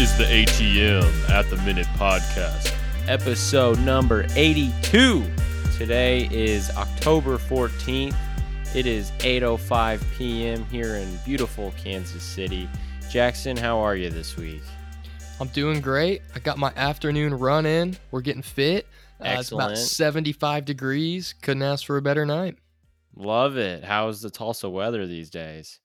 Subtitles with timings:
[0.00, 2.74] is the ATM at the Minute Podcast,
[3.06, 5.22] episode number 82.
[5.76, 8.16] Today is October 14th.
[8.74, 10.64] It is 8:05 p.m.
[10.70, 12.66] here in beautiful Kansas City.
[13.10, 14.62] Jackson, how are you this week?
[15.38, 16.22] I'm doing great.
[16.34, 17.94] I got my afternoon run in.
[18.10, 18.86] We're getting fit.
[19.20, 21.34] Uh, it's about 75 degrees.
[21.42, 22.56] Couldn't ask for a better night.
[23.14, 23.84] Love it.
[23.84, 25.79] How's the Tulsa weather these days?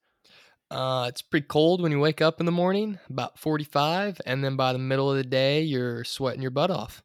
[0.76, 4.58] Uh, it's pretty cold when you wake up in the morning, about 45, and then
[4.58, 7.02] by the middle of the day, you're sweating your butt off.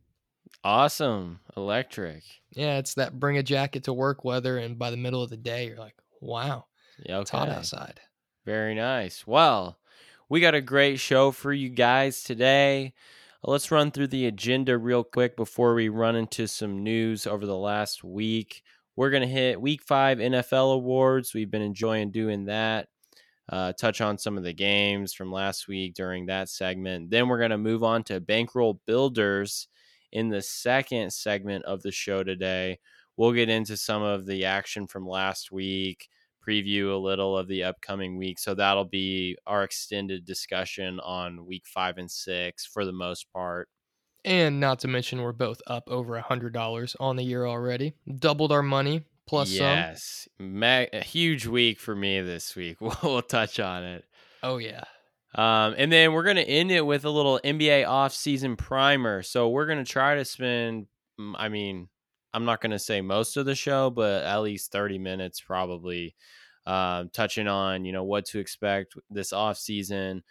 [0.65, 1.39] Awesome.
[1.57, 2.25] Electric.
[2.51, 5.37] Yeah, it's that bring a jacket to work weather, and by the middle of the
[5.37, 6.67] day, you're like, wow,
[7.07, 8.01] Yeah, it's hot outside.
[8.45, 9.25] Very nice.
[9.25, 9.79] Well,
[10.29, 12.93] we got a great show for you guys today.
[13.45, 17.57] Let's run through the agenda real quick before we run into some news over the
[17.57, 18.65] last week.
[18.97, 21.35] We're going to hit week five NFL awards.
[21.35, 22.89] We've been enjoying doing that.
[23.51, 27.11] Uh, touch on some of the games from last week during that segment.
[27.11, 29.67] Then we're going to move on to bankroll builders
[30.13, 32.79] in the second segment of the show today.
[33.17, 36.09] We'll get into some of the action from last week
[36.47, 38.39] preview a little of the upcoming week.
[38.39, 43.69] So that'll be our extended discussion on week five and six for the most part.
[44.25, 47.95] And not to mention, we're both up over a $100 on the year already.
[48.19, 49.59] Doubled our money plus some.
[49.59, 50.29] yes,
[50.93, 52.79] a huge week for me this week.
[52.81, 54.05] We'll, we'll touch on it.
[54.43, 54.83] Oh, yeah.
[55.37, 59.23] Um, and then we're going to end it with a little NBA offseason primer.
[59.23, 60.87] So we're going to try to spend,
[61.21, 61.89] mm, I mean,
[62.35, 66.17] I'm not going to say most of the show, but at least 30 minutes probably
[66.67, 70.23] um, touching on, you know, what to expect this offseason,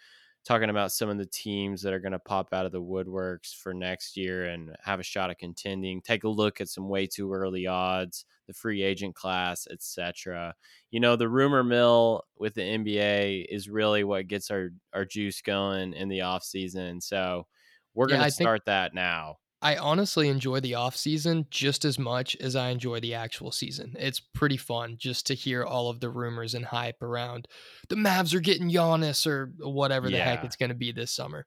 [0.44, 3.54] talking about some of the teams that are going to pop out of the woodworks
[3.54, 6.00] for next year and have a shot at contending.
[6.00, 10.54] Take a look at some way too early odds, the free agent class, etc
[10.90, 15.40] you know the rumor mill with the NBA is really what gets our our juice
[15.42, 17.00] going in the off season.
[17.00, 17.46] So
[17.94, 19.36] we're Yeah, going to think- start that now.
[19.62, 23.94] I honestly enjoy the off season just as much as I enjoy the actual season.
[23.98, 27.46] It's pretty fun just to hear all of the rumors and hype around
[27.88, 31.46] the Mavs are getting Giannis or whatever the heck it's going to be this summer.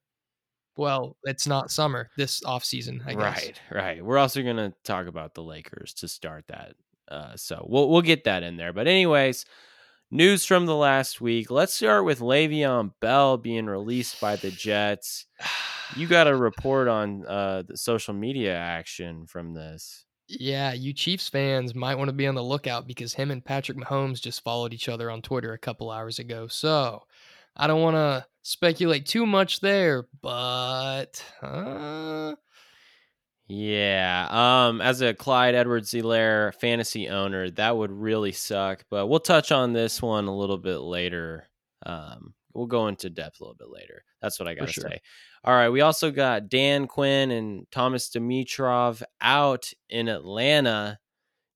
[0.75, 3.45] Well, it's not summer this off season, I guess.
[3.45, 4.05] Right, right.
[4.05, 6.73] We're also going to talk about the Lakers to start that.
[7.07, 8.73] Uh, so we'll we'll get that in there.
[8.73, 9.45] But anyways,
[10.09, 11.51] news from the last week.
[11.51, 15.25] Let's start with Le'Veon Bell being released by the Jets.
[15.95, 20.05] You got a report on uh, the social media action from this.
[20.27, 23.77] Yeah, you Chiefs fans might want to be on the lookout because him and Patrick
[23.77, 26.47] Mahomes just followed each other on Twitter a couple hours ago.
[26.47, 27.03] So
[27.55, 32.35] I don't want to speculate too much there, but uh,
[33.47, 34.27] Yeah.
[34.29, 38.85] Um, as a Clyde Edwards Helaire fantasy owner, that would really suck.
[38.89, 41.49] But we'll touch on this one a little bit later.
[41.85, 44.03] Um, we'll go into depth a little bit later.
[44.21, 44.89] That's what I gotta sure.
[44.89, 45.01] say.
[45.45, 45.69] All right.
[45.69, 50.99] We also got Dan Quinn and Thomas Dimitroff out in Atlanta.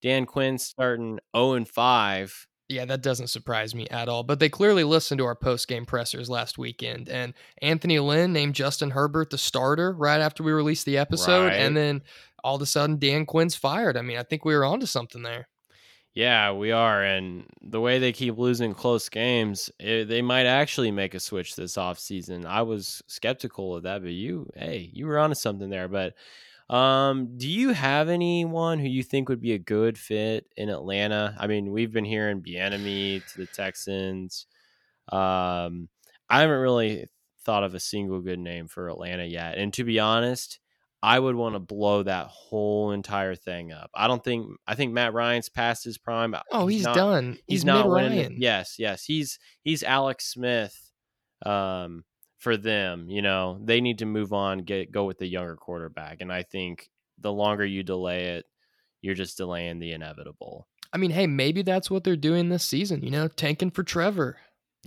[0.01, 2.47] Dan Quinn starting 0 and 5.
[2.69, 4.23] Yeah, that doesn't surprise me at all.
[4.23, 7.07] But they clearly listened to our post game pressers last weekend.
[7.07, 11.47] And Anthony Lynn named Justin Herbert the starter right after we released the episode.
[11.47, 11.53] Right.
[11.53, 12.03] And then
[12.43, 13.95] all of a sudden, Dan Quinn's fired.
[13.95, 15.47] I mean, I think we were onto something there.
[16.17, 17.03] Yeah, we are.
[17.03, 21.55] And the way they keep losing close games, it, they might actually make a switch
[21.55, 22.44] this offseason.
[22.44, 25.88] I was skeptical of that, but you, hey, you were onto something there.
[25.88, 26.16] But
[26.73, 31.35] um, do you have anyone who you think would be a good fit in Atlanta?
[31.39, 34.47] I mean, we've been hearing Bieniemy to the Texans.
[35.11, 35.88] Um,
[36.31, 37.06] I haven't really
[37.45, 39.59] thought of a single good name for Atlanta yet.
[39.59, 40.61] And to be honest,
[41.03, 43.91] I would want to blow that whole entire thing up.
[43.93, 46.35] I don't think I think Matt Ryan's past his prime.
[46.51, 47.33] Oh, he's, not- done.
[47.45, 48.17] He's, He's, not winning.
[48.17, 48.37] Ryan.
[48.39, 49.03] Yes, yes.
[49.05, 50.91] He's he's Alex Smith
[51.45, 52.03] um
[52.39, 53.59] for them, you know.
[53.63, 56.21] They need to move on, get go with the younger quarterback.
[56.21, 58.45] And I think the longer you delay it,
[59.01, 60.67] you're just delaying the inevitable.
[60.91, 64.37] I mean, hey, maybe that's what they're doing this season, you know, tanking for Trevor.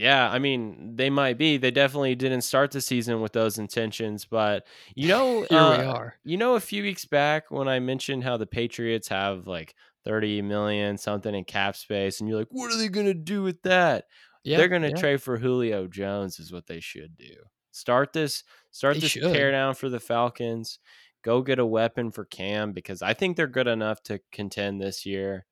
[0.01, 1.59] Yeah, I mean, they might be.
[1.59, 5.85] They definitely didn't start the season with those intentions, but you know, Here uh, we
[5.85, 6.15] are.
[6.25, 9.75] You know, a few weeks back when I mentioned how the Patriots have like
[10.07, 13.43] 30 million something in cap space, and you're like, what are they going to do
[13.43, 14.07] with that?
[14.43, 14.97] Yeah, They're going to yeah.
[14.97, 17.35] trade for Julio Jones, is what they should do.
[17.71, 19.35] Start this, start They this should.
[19.35, 20.79] tear down for the Falcons.
[21.23, 25.05] Go get a weapon for Cam because I think they're good enough to contend this
[25.05, 25.45] year.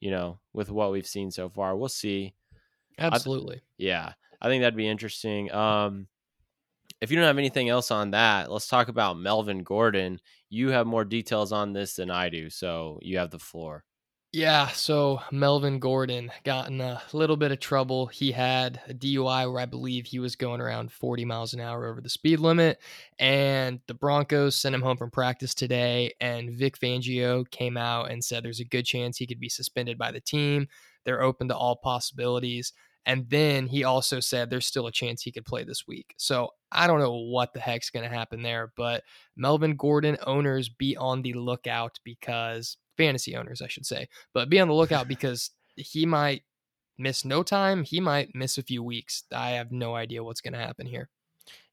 [0.00, 2.34] You know, with what we've seen so far, we'll see.
[2.98, 3.62] Absolutely.
[3.78, 5.52] Yeah, I think that'd be interesting.
[5.52, 6.08] Um,
[7.00, 10.20] if you don't have anything else on that, let's talk about Melvin Gordon.
[10.48, 13.84] You have more details on this than I do, so you have the floor.
[14.32, 18.06] Yeah, so Melvin Gordon got in a little bit of trouble.
[18.06, 21.86] He had a DUI where I believe he was going around 40 miles an hour
[21.86, 22.78] over the speed limit.
[23.18, 26.12] And the Broncos sent him home from practice today.
[26.20, 29.96] And Vic Fangio came out and said there's a good chance he could be suspended
[29.96, 30.68] by the team.
[31.04, 32.74] They're open to all possibilities.
[33.06, 36.14] And then he also said there's still a chance he could play this week.
[36.18, 39.04] So I don't know what the heck's going to happen there, but
[39.36, 44.58] Melvin Gordon owners be on the lookout because fantasy owners, I should say, but be
[44.58, 46.42] on the lookout because he might
[46.98, 47.84] miss no time.
[47.84, 49.22] He might miss a few weeks.
[49.32, 51.08] I have no idea what's going to happen here.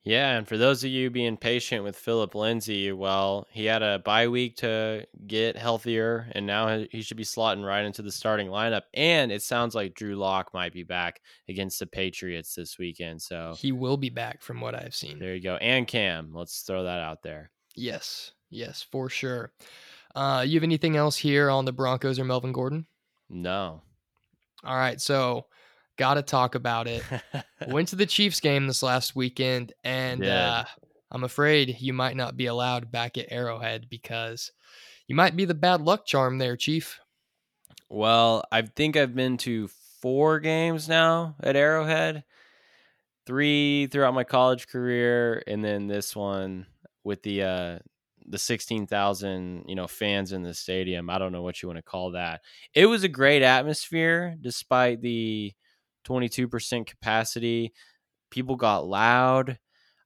[0.05, 3.99] Yeah, and for those of you being patient with Philip Lindsay, well, he had a
[3.99, 8.47] bye week to get healthier, and now he should be slotting right into the starting
[8.47, 8.81] lineup.
[8.93, 13.21] And it sounds like Drew Lock might be back against the Patriots this weekend.
[13.21, 15.19] So he will be back from what I've seen.
[15.19, 15.55] There you go.
[15.55, 17.49] And Cam, let's throw that out there.
[17.73, 19.53] Yes, yes, for sure.
[20.13, 22.87] Uh, you have anything else here on the Broncos or Melvin Gordon?
[23.29, 23.81] No.
[24.65, 25.45] All right, so
[25.97, 27.03] got to talk about it.
[27.67, 30.63] Went to the Chiefs game this last weekend, and uh,
[31.11, 34.51] I'm afraid you might not be allowed back at Arrowhead because
[35.07, 36.99] you might be the bad luck charm there, Chief.
[37.89, 39.69] Well, I think I've been to
[40.01, 42.23] four games now at Arrowhead,
[43.25, 46.65] three throughout my college career, and then this one
[47.03, 47.79] with the uh,
[48.25, 51.09] the 16,000, you know, fans in the stadium.
[51.09, 52.41] I don't know what you want to call that.
[52.73, 55.53] It was a great atmosphere despite the
[56.03, 57.73] 22% capacity.
[58.29, 59.59] People got loud.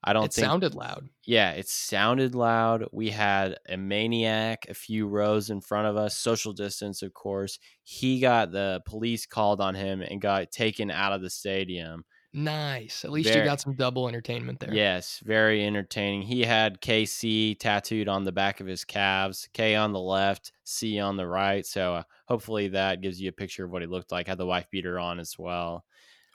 [0.04, 1.10] I don't think it think sounded loud.
[1.26, 2.86] Yeah, it sounded loud.
[2.94, 7.60] We had a maniac a few rows in front of us, social distance, of course.
[7.84, 12.06] He got the police called on him and got taken out of the stadium.
[12.34, 13.04] Nice.
[13.06, 14.74] At least very, you got some double entertainment there.
[14.74, 16.24] Yes, very entertaining.
[16.24, 21.00] He had KC tattooed on the back of his calves, K on the left, C
[21.00, 21.66] on the right.
[21.66, 24.28] So uh, hopefully that gives you a picture of what he looked like.
[24.28, 25.86] Had the wife beater on as well.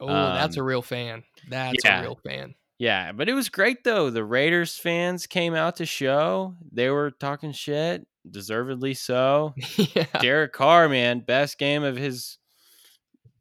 [0.01, 1.23] Oh, um, that's a real fan.
[1.49, 2.01] That's yeah.
[2.01, 2.55] a real fan.
[2.79, 4.11] Yeah, but it was great though.
[4.11, 6.57] The Raiders fans came out to show.
[6.73, 9.55] They were talking shit, deservedly so.
[9.77, 10.07] yeah.
[10.21, 12.39] Derek Carr, man, best game of his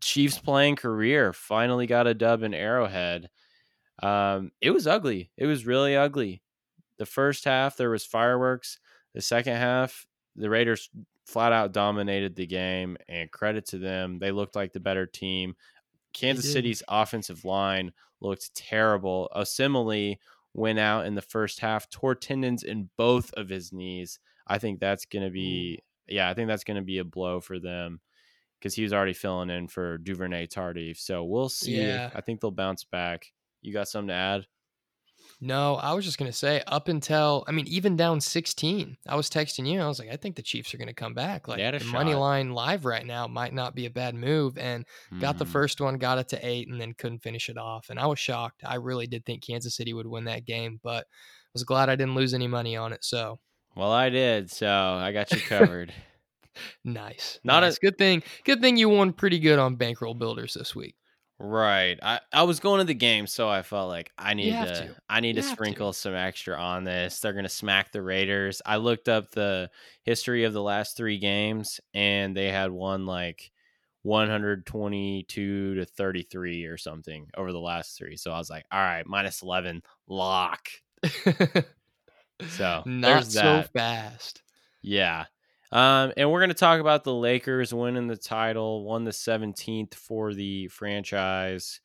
[0.01, 1.31] Chiefs playing career.
[1.33, 3.29] Finally got a dub in Arrowhead.
[4.01, 5.31] Um, it was ugly.
[5.37, 6.41] It was really ugly.
[6.97, 8.79] The first half there was fireworks.
[9.13, 10.05] The second half,
[10.35, 10.89] the Raiders
[11.25, 14.19] flat out dominated the game, and credit to them.
[14.19, 15.55] They looked like the better team.
[16.13, 19.29] Kansas City's offensive line looked terrible.
[19.35, 20.17] Osemele
[20.53, 24.19] went out in the first half, tore tendons in both of his knees.
[24.47, 27.39] I think that's going to be, yeah, I think that's going to be a blow
[27.39, 28.01] for them
[28.61, 30.97] because he was already filling in for Duvernay Tardif.
[30.97, 31.81] So we'll see.
[31.81, 32.11] Yeah.
[32.13, 33.25] I think they'll bounce back.
[33.61, 34.45] You got something to add?
[35.43, 39.27] No, I was just gonna say up until I mean even down 16, I was
[39.27, 39.81] texting you.
[39.81, 41.47] I was like, I think the Chiefs are gonna come back.
[41.47, 41.93] Like the shot.
[41.93, 44.59] money line live right now might not be a bad move.
[44.59, 45.19] And mm.
[45.19, 45.51] got the mm-hmm.
[45.51, 47.89] first one, got it to eight, and then couldn't finish it off.
[47.89, 48.61] And I was shocked.
[48.63, 51.07] I really did think Kansas City would win that game, but
[51.53, 53.03] was glad I didn't lose any money on it.
[53.03, 53.39] So
[53.75, 55.93] well, I did, so I got you covered.
[56.83, 57.39] Nice.
[57.43, 57.77] Not nice.
[57.77, 58.23] a good thing.
[58.43, 60.95] Good thing you won pretty good on bankroll builders this week.
[61.43, 61.97] Right.
[62.03, 64.95] I, I was going to the game, so I felt like I need to, to,
[65.09, 65.97] I need you to sprinkle to.
[65.97, 67.19] some extra on this.
[67.19, 68.61] They're gonna smack the Raiders.
[68.63, 69.71] I looked up the
[70.03, 73.51] history of the last three games, and they had won like
[74.03, 78.17] 122 to 33 or something over the last three.
[78.17, 80.69] So I was like, all right, minus 11, lock.
[82.49, 84.43] so not so fast.
[84.83, 85.25] Yeah.
[85.71, 89.93] Um, and we're going to talk about the Lakers winning the title, won the 17th
[89.93, 91.79] for the franchise,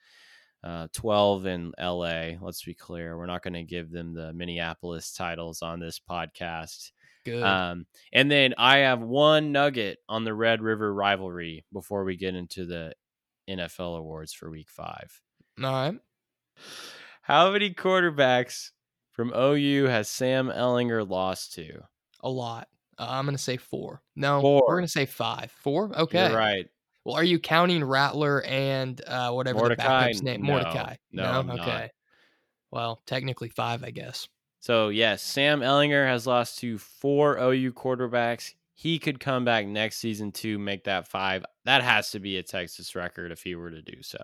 [0.65, 2.31] uh, 12 in LA.
[2.41, 3.17] Let's be clear.
[3.17, 6.91] We're not going to give them the Minneapolis titles on this podcast.
[7.25, 7.43] Good.
[7.43, 12.35] Um, and then I have one nugget on the Red River rivalry before we get
[12.35, 12.93] into the
[13.49, 15.21] NFL awards for week five.
[15.63, 15.99] All right.
[17.23, 18.71] How many quarterbacks
[19.13, 21.83] from OU has Sam Ehlinger lost to?
[22.21, 22.69] A lot.
[22.99, 24.03] Uh, I'm going to say four.
[24.15, 24.63] No, four.
[24.67, 25.51] we're going to say five.
[25.51, 25.97] Four?
[25.97, 26.29] Okay.
[26.29, 26.67] You're right.
[27.05, 29.83] Well, are you counting Rattler and uh, whatever Mordecai?
[29.83, 30.43] the backup's name?
[30.43, 30.97] No, Mordecai.
[31.13, 31.55] No, no?
[31.55, 31.65] okay.
[31.67, 31.91] Not.
[32.73, 34.29] Well, technically five, I guess.
[34.59, 38.55] So yes, Sam Ehlinger has lost to four OU quarterbacks.
[38.75, 41.45] He could come back next season to make that five.
[41.65, 44.19] That has to be a Texas record if he were to do so.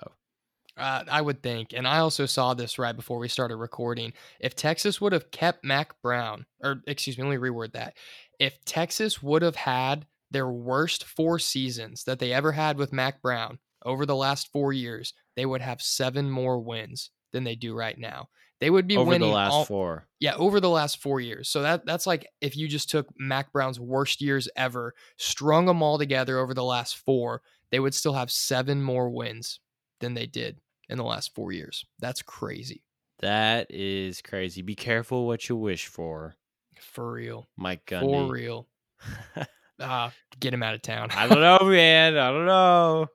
[0.77, 4.15] Uh, I would think, and I also saw this right before we started recording.
[4.41, 7.95] If Texas would have kept Mack Brown, or excuse me, let me reword that
[8.39, 13.21] if Texas would have had their worst four seasons that they ever had with Mack
[13.23, 17.75] Brown over the last four years, they would have seven more wins than they do
[17.75, 18.29] right now.
[18.61, 20.07] They would be over winning the last all, four.
[20.21, 21.49] yeah, over the last four years.
[21.49, 25.83] So that that's like if you just took Mack Brown's worst years ever, strung them
[25.83, 29.59] all together over the last four, they would still have seven more wins
[29.99, 31.85] than they did in the last four years.
[31.99, 32.85] That's crazy.
[33.19, 34.63] That is crazy.
[34.63, 36.37] Be careful what you wish for,
[36.83, 37.49] For real.
[37.57, 38.69] Mike For real.
[39.81, 41.09] Ah, get him out of town.
[41.11, 42.17] I don't know, man.
[42.17, 43.09] I don't know.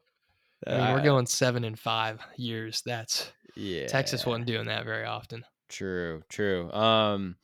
[0.66, 2.82] I mean, we're Uh, going seven and five years.
[2.86, 5.46] That's Yeah, Texas wasn't doing that very often.
[5.70, 6.70] True, true.
[6.74, 7.38] Um,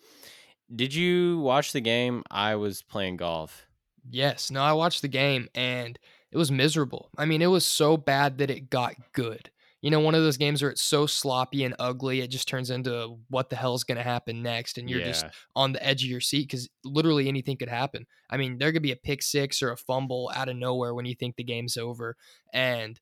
[0.76, 2.24] did you watch the game?
[2.30, 3.66] I was playing golf.
[4.10, 4.52] Yes.
[4.52, 5.98] No, I watched the game and
[6.32, 7.10] it was miserable.
[7.18, 9.52] I mean, it was so bad that it got good.
[9.84, 12.70] You know, one of those games where it's so sloppy and ugly, it just turns
[12.70, 14.78] into what the hell's going to happen next.
[14.78, 15.26] And you're yeah, just
[15.58, 18.08] on the edge of your seat because literally anything could happen.
[18.30, 21.06] I mean, there could be a pick six or a fumble out of nowhere when
[21.06, 22.16] you think the game's over.
[22.54, 22.98] And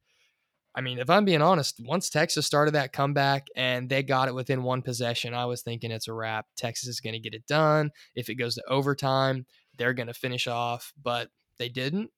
[0.74, 4.34] I mean, if I'm being honest, once Texas started that comeback and they got it
[4.34, 6.48] within one possession, I was thinking it's a wrap.
[6.58, 7.92] Texas is going to get it done.
[8.16, 9.46] If it goes to overtime,
[9.78, 12.10] they're going to finish off, but they didn't.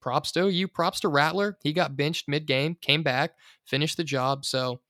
[0.00, 0.68] Props to you.
[0.68, 1.58] Props to Rattler.
[1.62, 3.32] He got benched mid game, came back,
[3.64, 4.44] finished the job.
[4.44, 4.80] So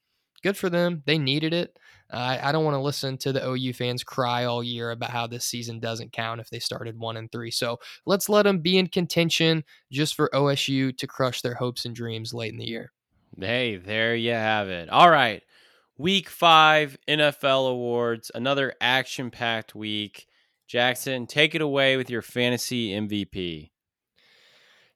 [0.42, 1.02] good for them.
[1.06, 1.78] They needed it.
[2.12, 5.26] Uh, I don't want to listen to the OU fans cry all year about how
[5.28, 7.52] this season doesn't count if they started one and three.
[7.52, 11.94] So let's let them be in contention just for OSU to crush their hopes and
[11.94, 12.92] dreams late in the year.
[13.38, 14.88] Hey, there you have it.
[14.88, 15.42] All right.
[15.98, 20.26] Week five NFL awards, another action packed week.
[20.66, 23.70] Jackson, take it away with your fantasy MVP.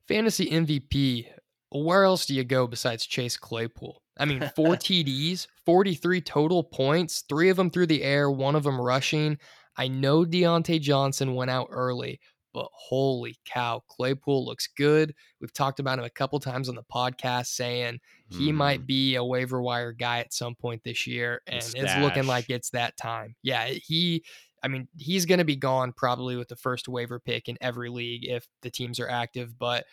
[0.09, 1.27] Fantasy MVP.
[1.71, 4.01] Where else do you go besides Chase Claypool?
[4.19, 8.63] I mean, four TDs, 43 total points, three of them through the air, one of
[8.65, 9.39] them rushing.
[9.77, 12.21] I know Diontae Johnson went out early,
[12.53, 15.13] but holy cow, Claypool looks good.
[15.41, 18.57] We've talked about him a couple times on the podcast saying he Hmm.
[18.57, 22.51] might be a waiver wire guy at some point this year, and it's looking like
[22.51, 23.35] it's that time.
[23.43, 24.25] Yeah, he.
[24.65, 27.91] I mean, he's going to be gone probably with the first waiver pick in every
[27.91, 29.59] league if the teams are active.
[29.59, 29.85] But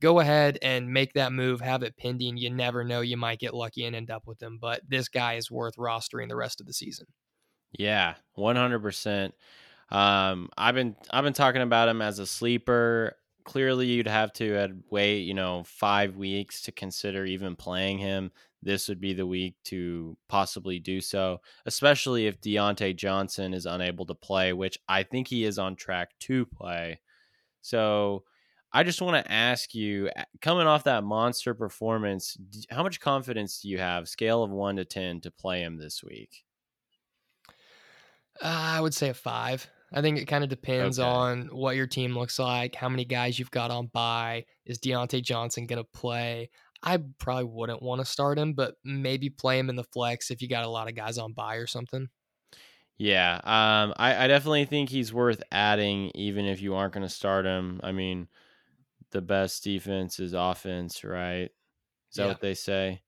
[0.00, 2.36] go ahead and make that move, have it pending.
[2.36, 4.58] You never know, you might get lucky and end up with him.
[4.60, 7.06] But this guy is worth rostering the rest of the season.
[7.72, 9.34] Yeah, one hundred percent.
[9.90, 13.16] Um, I've been I've been talking about him as a sleeper.
[13.44, 18.30] Clearly, you'd have to wait, you know, five weeks to consider even playing him.
[18.62, 24.04] This would be the week to possibly do so, especially if Diontae Johnson is unable
[24.06, 27.00] to play, which I think he is on track to play.
[27.60, 28.24] So,
[28.72, 30.10] I just want to ask you,
[30.42, 32.36] coming off that monster performance,
[32.70, 36.02] how much confidence do you have, scale of one to ten, to play him this
[36.04, 36.44] week?
[38.40, 39.68] Uh, I would say a five.
[39.92, 41.08] I think it kind of depends Okay.
[41.08, 44.44] on what your team looks like, how many guys you've got on bye.
[44.66, 46.50] Is Diontae Johnson going to play?
[46.82, 50.40] I probably wouldn't want to start him, but maybe play him in the flex if
[50.42, 52.08] you got a lot of guys on buy or something.
[52.96, 57.08] Yeah, um, I, I definitely think he's worth adding, even if you aren't going to
[57.08, 57.80] start him.
[57.84, 58.28] I mean,
[59.10, 61.50] the best defense is offense, right?
[62.10, 62.28] Is that Yeah.
[62.28, 63.02] what they say?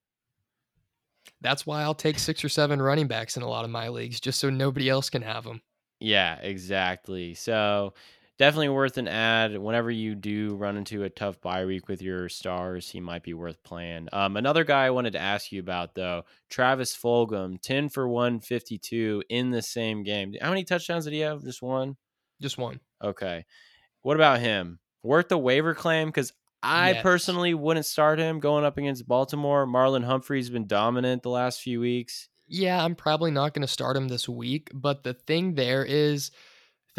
[1.43, 4.21] That's why I'll take six or seven running backs in a lot of my leagues,
[4.21, 5.61] just so nobody else can have them.
[6.01, 7.35] Yeah, exactly.
[7.35, 7.95] So
[8.41, 9.59] definitely worth an ad.
[9.59, 13.35] Whenever you do run into a tough bye week with your stars, he might be
[13.35, 14.09] worth playing.
[14.15, 18.41] Um, another guy I wanted to ask you about though, Travis Fulgham, ten for one
[18.41, 20.35] fifty two in the same game.
[20.41, 21.45] How many touchdowns did he have?
[21.45, 21.99] Just one.
[22.41, 22.81] Just one.
[23.05, 23.45] Okay.
[24.01, 24.79] What about him?
[25.03, 26.09] Worth the waiver claim?
[26.09, 26.33] Because
[26.63, 27.03] I Yes.
[27.03, 29.67] personally wouldn't start him going up against Baltimore.
[29.67, 32.31] Marlon Humphrey's been dominant the last few weeks.
[32.49, 36.31] Yeah, I'm probably not going to start him this week, but the thing there is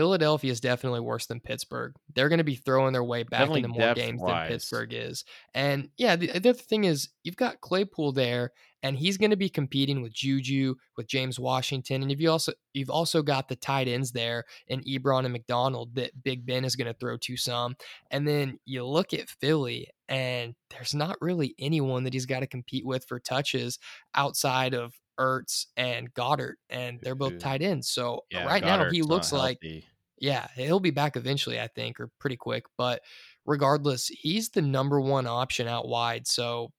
[0.01, 1.93] Philadelphia is definitely worse than Pittsburgh.
[2.15, 4.47] They're going to be throwing their way back Definitely into more games than.
[4.47, 5.25] Pittsburgh is.
[5.53, 9.37] And yeah, the, the other thing is you've got Claypool there and he's going to
[9.37, 13.55] be competing with Juju, with James Washington, and if you also you've also got the
[13.55, 17.37] tight ends there in Ebron and McDonald that Big Ben is going to throw to
[17.37, 17.75] some.
[18.09, 22.47] And then you look at Philly and there's not really anyone that he's got to
[22.47, 23.77] compete with for touches
[24.15, 27.87] outside of Ertz and Goedert, and they're both tight ends.
[27.89, 29.85] So Yeah, right now he looks like healthy.
[30.21, 32.65] Yeah, he'll be back eventually, I think, or pretty quick.
[32.77, 33.03] But
[33.45, 36.27] regardless, he's the number one option out wide.
[36.27, 36.71] So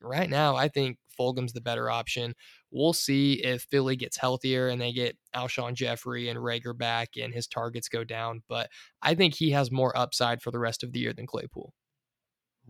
[0.00, 2.34] right now, I think Fulgham's the better option.
[2.70, 7.34] We'll see if Philly gets healthier and they get Alshon Jeffery and Reagor back and
[7.34, 8.42] his targets go down.
[8.48, 8.70] But
[9.02, 11.74] I think he has more upside for the rest of the year than Claypool.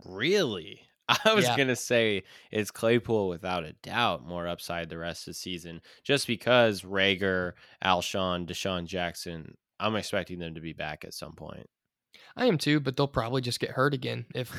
[0.05, 0.87] Really?
[1.25, 1.55] I was Yeah.
[1.55, 6.27] gonna say it's Claypool without a doubt more upside the rest of the season, just
[6.27, 9.57] because Reagor, Alshon, DeSean Jackson.
[9.81, 11.67] I'm expecting them to be back at some point.
[12.35, 14.51] I am too, but they'll probably just get hurt again if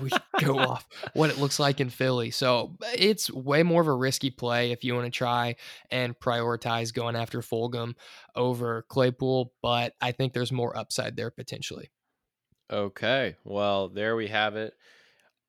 [0.00, 0.10] we
[0.40, 2.30] go off what it looks like in Philly.
[2.30, 5.56] So it's way more of a risky play if you want to try
[5.90, 7.94] and prioritize going after Fulgham
[8.34, 11.90] over Claypool, but I think there's more upside there potentially.
[12.70, 13.36] Okay.
[13.44, 14.74] Well, there we have it.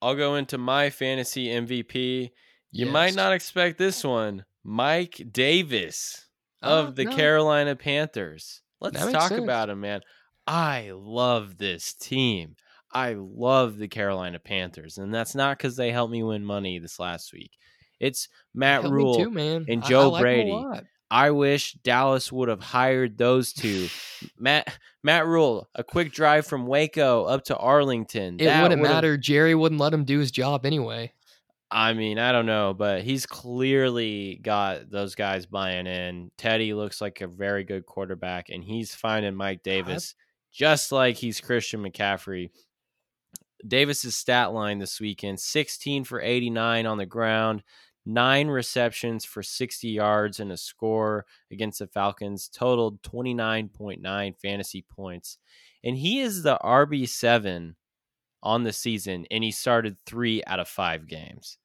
[0.01, 2.32] I'll go into my fantasy MVP.
[2.72, 2.94] You yes.
[2.94, 4.46] might not expect this one.
[4.63, 6.28] Mike Davis
[6.62, 7.16] of uh, the no.
[7.16, 8.62] Carolina Panthers.
[8.81, 9.43] Let's talk sense.
[9.43, 10.01] about him, man.
[10.48, 12.55] I love this team.
[12.91, 17.00] I love the Carolina Panthers, and that's not because they helped me win money this
[17.00, 17.51] last week.
[18.00, 19.65] It's Matt Rhule too, man.
[19.67, 20.65] and Joe I, I like Brady.
[21.12, 23.89] I wish Dallas would have hired those two.
[24.39, 28.38] Matt Matt Rhule, a quick drive from Waco up to Arlington.
[28.39, 29.17] It wouldn't matter.
[29.17, 31.13] Jerry wouldn't let him do his job anyway.
[31.71, 36.31] I mean, I don't know, but he's clearly got those guys buying in.
[36.38, 40.15] Teddy looks like a very good quarterback, and he's finding Mike Davis
[40.51, 42.49] just like he's Christian McCaffrey.
[43.67, 47.61] Davis's stat line this weekend 16 for 89 on the ground,
[48.05, 55.38] nine receptions for 60 yards and a score against the Falcons, totaled 29.9 fantasy points.
[55.83, 57.75] And he is the RB7
[58.41, 61.58] on the season, and he started three out of five games.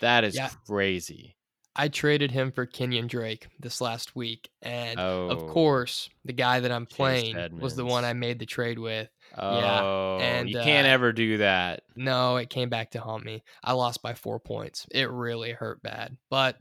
[0.00, 0.50] That is yeah.
[0.66, 1.36] crazy.
[1.80, 6.58] I traded him for Kenyan Drake this last week, and oh, of course, the guy
[6.58, 9.08] that I'm playing was the one I made the trade with.
[9.36, 11.82] Oh, yeah, and you can't uh, ever do that.
[11.94, 13.44] No, it came back to haunt me.
[13.62, 14.86] I lost by four points.
[14.90, 16.56] It really hurt bad, but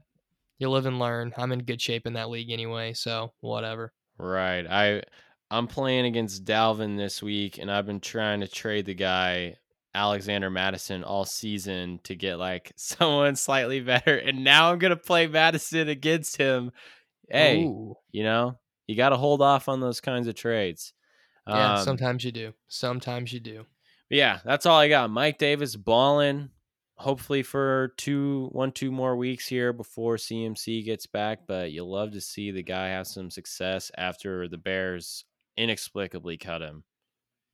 [0.59, 1.33] you live and learn.
[1.35, 3.93] I'm in good shape in that league anyway, so whatever.
[4.19, 4.67] Right.
[4.67, 5.01] I
[5.49, 9.55] I'm playing against Dalvin this week, and I've been trying to trade the guy
[9.93, 15.27] Alexander Mattison all season to get like someone slightly better, and now I'm gonna play
[15.27, 16.71] Mattison against him.
[17.29, 17.95] Hey, Ooh.
[18.11, 20.93] you know you got to hold off on those kinds of trades.
[21.45, 22.53] Yeah, um, sometimes you do.
[22.67, 23.65] Sometimes you do.
[24.09, 25.09] Yeah, that's all I got.
[25.09, 26.49] Mike Davis balling.
[26.95, 31.41] Hopefully for two, one, two more weeks here before CMC gets back.
[31.47, 35.25] But you'll love to see the guy have some success after the Bears
[35.57, 36.83] inexplicably cut him.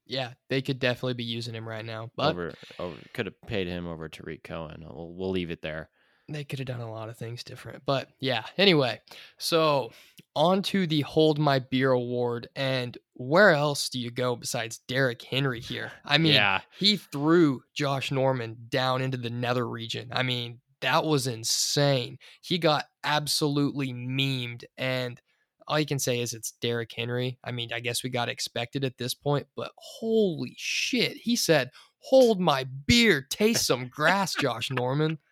[0.06, 2.10] Yeah, they could definitely be using him right now.
[2.16, 4.84] But over, over could have paid him over Tarik Cohen.
[4.86, 5.88] We'll, we'll leave it there.
[6.28, 7.82] They could have done a lot of things different.
[7.84, 9.00] But yeah, anyway,
[9.38, 9.92] so
[10.34, 12.48] on to the Hold My Beer Award.
[12.56, 15.92] And where else do you go besides Derrick Henry here?
[16.04, 16.60] I mean, yeah.
[16.78, 20.08] he threw Josh Norman down into the nether region.
[20.12, 22.18] I mean, that was insane.
[22.40, 24.64] He got absolutely memed.
[24.78, 25.20] And
[25.66, 27.38] all you can say is it's Derrick Henry.
[27.42, 31.16] I mean, I guess we got expected at this point, but holy shit.
[31.16, 35.18] He said, Hold my beer, taste some grass, Josh Norman.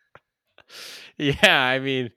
[1.19, 2.13] Yeah, I mean,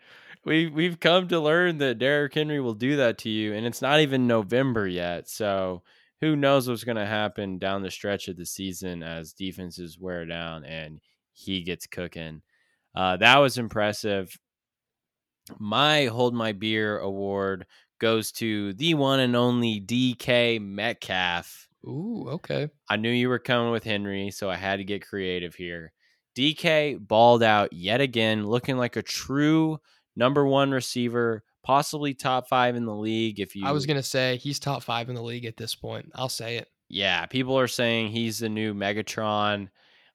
[0.45, 3.81] we we've come to learn that Derrick Henry will do that to you, and it's
[3.81, 5.27] not even November yet.
[5.27, 5.83] So
[6.21, 10.25] who knows what's going to happen down the stretch of the season as defenses wear
[10.25, 10.99] down and
[11.33, 12.41] he gets cooking.
[12.95, 14.37] Uh, that was impressive.
[15.59, 17.65] My Hold My Beer award
[17.99, 21.67] goes to the one and only DK Metcalf.
[21.85, 22.69] Ooh, okay.
[22.89, 25.93] I knew you were coming with Henry, so I had to get creative here.
[26.35, 29.79] DK balled out yet again, looking like a true
[30.15, 33.39] number one receiver, possibly top five in the league.
[33.39, 36.11] If you, I was gonna say he's top five in the league at this point.
[36.15, 36.67] I'll say it.
[36.89, 39.69] Yeah, people are saying he's the new Megatron.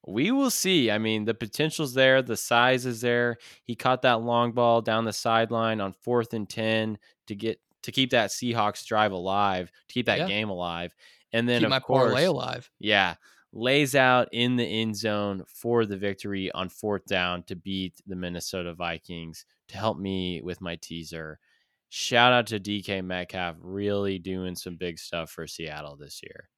[0.07, 0.90] We will see.
[0.90, 3.37] I mean, the potential's there, the size is there.
[3.64, 7.93] He caught that long ball down the sideline on fourth and ten to get to
[7.93, 10.27] keep that Seahawks drive alive, to keep that yeah.
[10.27, 10.95] game alive.
[11.33, 12.71] And then keep of my course, parlay alive.
[12.79, 13.14] Yeah.
[13.53, 18.14] Lays out in the end zone for the victory on fourth down to beat the
[18.14, 21.40] Minnesota Vikings to help me with my teaser.
[21.88, 26.49] Shout out to DK Metcalf, really doing some big stuff for Seattle this year.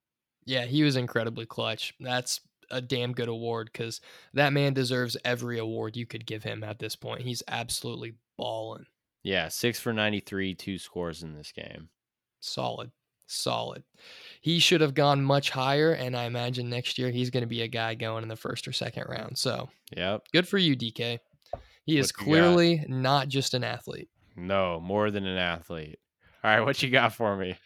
[0.45, 1.95] Yeah, he was incredibly clutch.
[1.99, 4.01] That's a damn good award because
[4.35, 7.23] that man deserves every award you could give him at this point.
[7.23, 8.87] He's absolutely balling.
[9.23, 11.89] Yeah, six for 93, two scores in this game.
[12.41, 12.91] Solid.
[13.27, 13.85] Solid.
[14.41, 17.63] He should have gone much higher, and I imagine next year he's going to be
[17.63, 19.39] a guy going in the first or second round.
[19.39, 20.23] So, yep.
[20.33, 21.19] Good for you, DK.
[21.85, 24.09] He is clearly not just an athlete.
[24.37, 25.99] No, more than an athlete.
[26.45, 27.57] All right, what you got for me?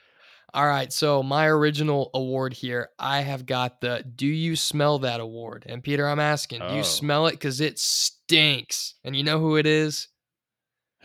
[0.54, 5.20] All right, so my original award here, I have got the Do You Smell That
[5.20, 5.64] Award.
[5.68, 6.68] And Peter, I'm asking, oh.
[6.68, 6.84] do you oh.
[6.84, 7.32] smell it?
[7.32, 8.94] Because it stinks.
[9.04, 10.08] And you know who it is?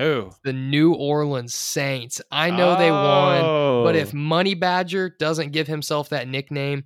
[0.02, 0.32] Who?
[0.44, 2.22] The New Orleans Saints.
[2.32, 2.78] I know oh.
[2.80, 4.18] they won, but if oh.
[4.18, 6.86] Money Badger doesn't give himself that nickname,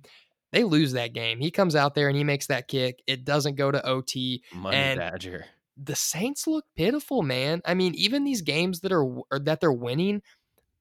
[0.52, 1.40] they lose that game.
[1.40, 3.02] He comes out there and he makes that kick.
[3.06, 4.42] It doesn't go to OT.
[4.54, 5.46] Money and Badger.
[5.78, 7.62] The Saints look pitiful, man.
[7.64, 10.20] I mean, even these games that are that they're winning,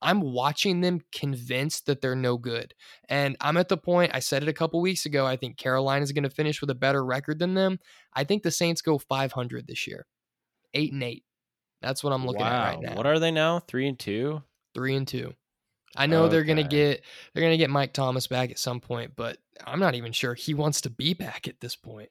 [0.01, 2.73] I'm watching them convinced that they're no good.
[3.07, 5.25] And I'm at the point, I said it a couple weeks ago.
[5.25, 7.79] I think Carolina is going to finish with a better record than them.
[8.13, 10.05] I think the Saints go 500 this year,
[10.73, 11.24] eight and eight.
[11.85, 12.63] That's what I'm looking wow.
[12.63, 12.95] at right now.
[12.95, 13.59] What are they now?
[13.59, 14.41] Three and two?
[14.73, 15.35] Three and two.
[15.95, 19.37] I know they're gonna get they're gonna get Mike Thomas back at some point, but
[19.63, 22.09] I'm not even sure he wants to be back at this point.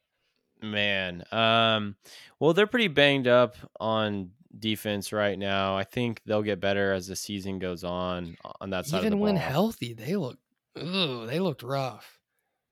[0.63, 1.97] Man, um,
[2.39, 5.77] well, they're pretty banged up on defense right now.
[5.77, 9.09] I think they'll get better as the season goes on on that side of the
[9.09, 10.39] Even when healthy, they look
[10.79, 12.21] ooh, they looked rough.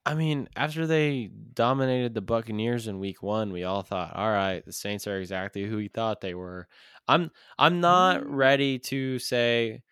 [0.05, 4.65] I mean, after they dominated the Buccaneers in Week One, we all thought, "All right,
[4.65, 6.67] the Saints are exactly who we thought they were."
[7.09, 8.27] I'm I'm not Mm.
[8.29, 9.83] ready to say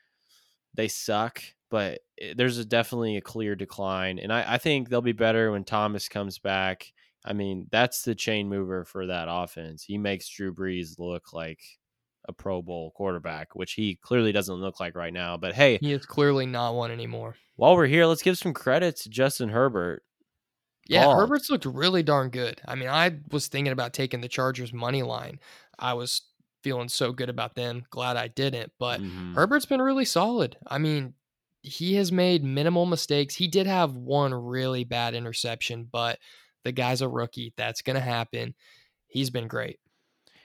[0.75, 2.01] they suck, but
[2.37, 6.09] there's a, definitely a clear decline, and I, I think they'll be better when Thomas
[6.09, 6.92] comes back.
[7.25, 9.83] I mean, that's the chain mover for that offense.
[9.85, 11.61] He makes Drew Brees look like
[12.29, 15.37] a Pro Bowl quarterback, which he clearly doesn't look like right now.
[15.37, 17.35] But hey, He is clearly not one anymore.
[17.57, 20.03] while we're here, let's give some credit to Justin Herbert.
[20.88, 21.20] Yeah, Ball.
[21.20, 22.61] Herbert's looked really darn good.
[22.66, 25.38] I mean, I was thinking about taking the Chargers money line.
[25.79, 26.23] I was
[26.62, 27.85] feeling so good about them.
[27.90, 28.73] Glad I didn't.
[28.79, 29.35] But Mhm.
[29.35, 30.57] Herbert's been really solid.
[30.66, 31.14] I mean,
[31.62, 33.35] he has made minimal mistakes.
[33.35, 36.18] He did have one really bad interception, but
[36.64, 37.53] the guy's a rookie.
[37.57, 38.55] That's going to happen.
[39.09, 39.79] He's been great.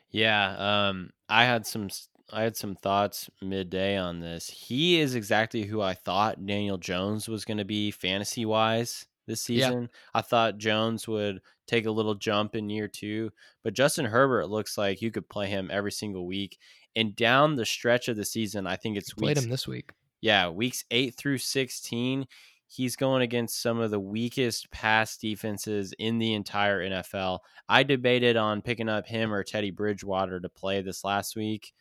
[0.09, 1.89] Yeah, um, I had some
[2.31, 4.49] I had some thoughts midday on this.
[4.49, 9.49] He is exactly who I thought Daniel Jones was going to be fantasy wise this
[9.49, 9.67] Yeah.
[9.67, 9.89] season.
[10.13, 13.31] I thought Jones would take a little jump in year two,
[13.63, 16.59] but Justin Herbert looks like you could play him every single week.
[16.95, 19.91] And down the stretch of the season, I think it's Played weeks him this week.
[20.21, 22.25] yeah, weeks eight through 16,
[22.67, 27.39] he's going against some of the weakest pass defenses in the entire NFL.
[27.67, 31.73] I debated on picking up him or Teddy Bridgewater to play this last week.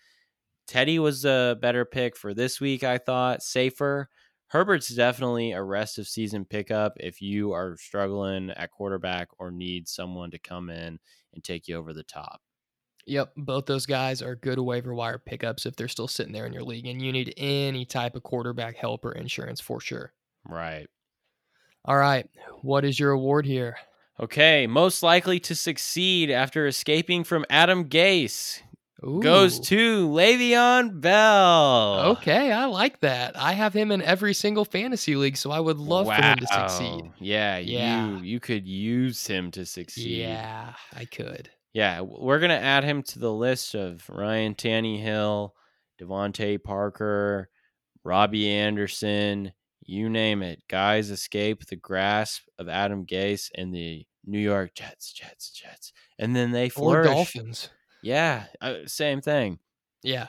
[0.66, 4.08] Teddy was a better pick for this week, I thought, safer.
[4.54, 9.88] Herbert's definitely a rest of season pickup if you are struggling at quarterback or need
[9.88, 11.00] someone to come in
[11.32, 12.40] and take you over the top.
[13.04, 16.52] Yep, both those guys are good waiver wire pickups if they're still sitting there in
[16.52, 20.12] your league and you need any type of quarterback help or insurance for sure.
[20.48, 20.86] Right.
[21.84, 22.30] All right,
[22.62, 23.76] what is your award here?
[24.20, 28.60] Okay, most likely to succeed after escaping from Adam Gase
[29.04, 32.00] goes to Le'Veon Bell.
[32.16, 33.38] Okay, I like that.
[33.38, 36.46] I have him in every single fantasy league, so I would love for him to
[36.46, 37.10] succeed.
[37.20, 38.08] Yeah, Yeah.
[38.16, 40.18] you you could use him to succeed.
[40.20, 41.50] Yeah, I could.
[41.72, 45.50] Yeah, we're gonna add him to the list of Ryan Tannehill,
[46.00, 47.48] DeVante Parker,
[48.04, 49.52] Robbie Anderson,
[49.86, 50.62] you name it.
[50.68, 56.34] Guys escape the grasp of Adam Gase and the New York Jets, Jets, Jets, and
[56.34, 57.08] then they Or flourish.
[57.08, 57.70] Dolphins.
[58.04, 59.58] Yeah, uh, same thing.
[60.02, 60.28] Yeah.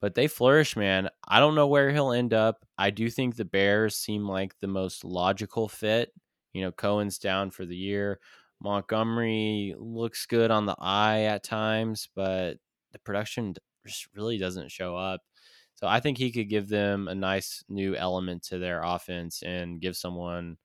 [0.00, 1.10] but they flourish, man.
[1.26, 2.66] I don't know where he'll end up.
[2.78, 6.12] I do think the Bears seem like the most logical fit.
[6.54, 8.20] You know, Cohen's down for the year.
[8.60, 12.58] Montgomery looks good on the eye at times, but
[12.92, 13.54] the production
[13.86, 15.22] just really doesn't show up.
[15.76, 19.80] So I think he could give them a nice new element to their offense and
[19.80, 20.58] give someone,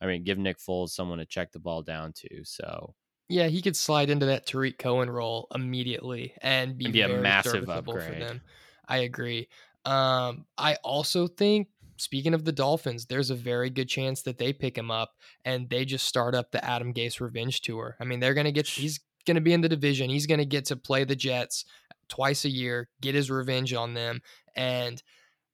[0.00, 2.44] I mean, give Nick Foles someone to check the ball down to.
[2.44, 2.94] So
[3.30, 7.08] Yeah, he could slide into that Tarik Cohen role immediately and be, It'd be a
[7.08, 8.20] massive serviceable for upgrade.
[8.22, 8.40] them.
[8.88, 9.48] I agree.
[9.84, 14.52] Um, I also think, speaking of the Dolphins, there's a very good chance that they
[14.52, 15.14] pick him up
[15.44, 17.96] and they just start up the Adam Gase revenge tour.
[18.00, 20.10] I mean, they're gonna get he's gonna be in the division.
[20.10, 21.64] He's gonna get to play the Jets
[22.08, 24.22] twice a year, get his revenge on them,
[24.56, 25.00] and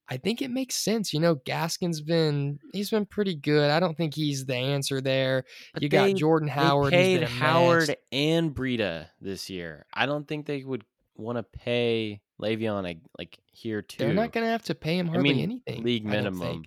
[0.09, 1.13] I think it makes sense.
[1.13, 3.71] You know, Gaskin's been he's been pretty good.
[3.71, 5.45] I don't think he's the answer there.
[5.75, 6.93] But you got Jordan Howard.
[6.93, 9.87] They paid Howard and Breida this year.
[9.93, 10.85] I don't think they would
[11.17, 13.99] want to pay Le'Veon like, like here too.
[13.99, 15.83] They're not going to have to pay him I hardly mean, anything.
[15.83, 16.65] league minimum.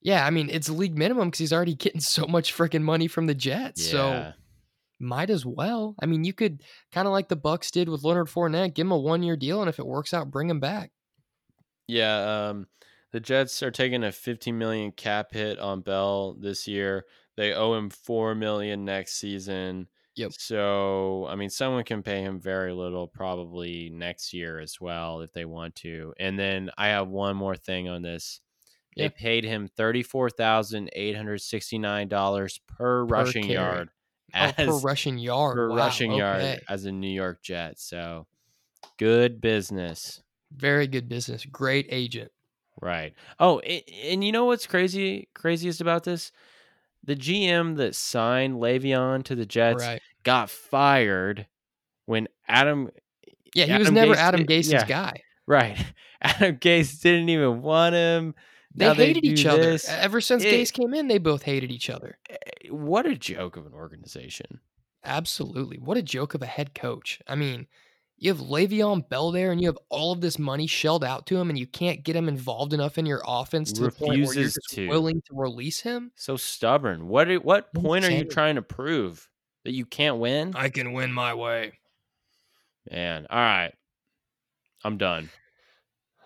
[0.00, 3.26] Yeah, I mean it's league minimum because he's already getting so much freaking money from
[3.26, 3.88] the Jets.
[3.88, 4.32] So
[4.98, 5.94] might as well.
[6.02, 8.92] I mean, you could kind of like the Bucks did with Leonard Fournette, give him
[8.92, 10.90] a one year deal, and if it works out, bring him back.
[11.88, 12.66] Yeah, um,
[13.12, 17.04] the Jets are taking a 15 million cap hit on Bell this year.
[17.36, 19.88] They owe him 4 million next season.
[20.16, 20.32] Yep.
[20.38, 25.32] So, I mean, someone can pay him very little probably next year as well if
[25.32, 26.14] they want to.
[26.20, 28.40] And then I have one more thing on this.
[28.96, 33.54] They paid him $34,869 per, Per rushing carry.
[33.54, 33.88] yard
[34.32, 35.56] Oh, as per rushing yard.
[35.56, 37.78] per Wow, rushing yard as a New York Jet.
[37.78, 38.26] So,
[38.98, 40.22] good business.
[40.56, 41.44] Very good business.
[41.44, 42.30] Great agent.
[42.80, 43.14] Right.
[43.38, 46.32] Oh, a- and you know what's crazy craziest about this?
[47.04, 50.00] The GM that signed Le'Veon to the Jets right.
[50.22, 51.46] got fired
[52.06, 52.90] when Adam
[53.54, 54.86] Yeah, he was never Gase Adam Gase's yeah.
[54.86, 55.20] guy.
[55.46, 55.78] Right.
[56.22, 58.34] Adam Gase didn't even want him.
[58.74, 59.62] They Now hated do each other.
[59.62, 59.88] this.
[59.88, 62.18] Ever since It- Gase came in, they both hated each other.
[62.30, 62.36] Eh,
[62.70, 64.60] What a joke of an organization.
[65.04, 65.78] Absolutely.
[65.78, 67.20] What a joke of a head coach.
[67.28, 67.66] I mean,
[68.24, 71.36] you have Le'Veon Bell there and you have all of this money shelled out to
[71.36, 74.34] him and you can't get him involved enough in your offense to the point where
[74.34, 74.88] you're just to.
[74.88, 76.10] willing to release him.
[76.16, 77.08] So stubborn.
[77.08, 79.28] What are- what point are you trying to prove?
[79.64, 80.54] That you can't win?
[80.56, 81.72] I can win my way.
[82.90, 83.72] Man, all right.
[84.82, 85.28] I'm done.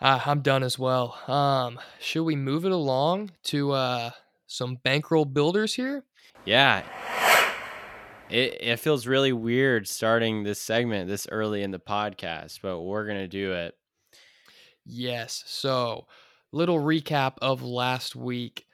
[0.01, 1.19] Uh, I'm done as well.
[1.27, 4.11] Um, should we move it along to uh
[4.47, 6.05] some bankroll builders here?
[6.45, 6.85] Yeah.
[8.31, 13.07] It it feels really weird starting this segment this early in the podcast, but we're
[13.07, 13.75] going to do it.
[14.85, 15.45] Yes.
[15.47, 16.07] So,
[16.53, 18.65] little recap of last week.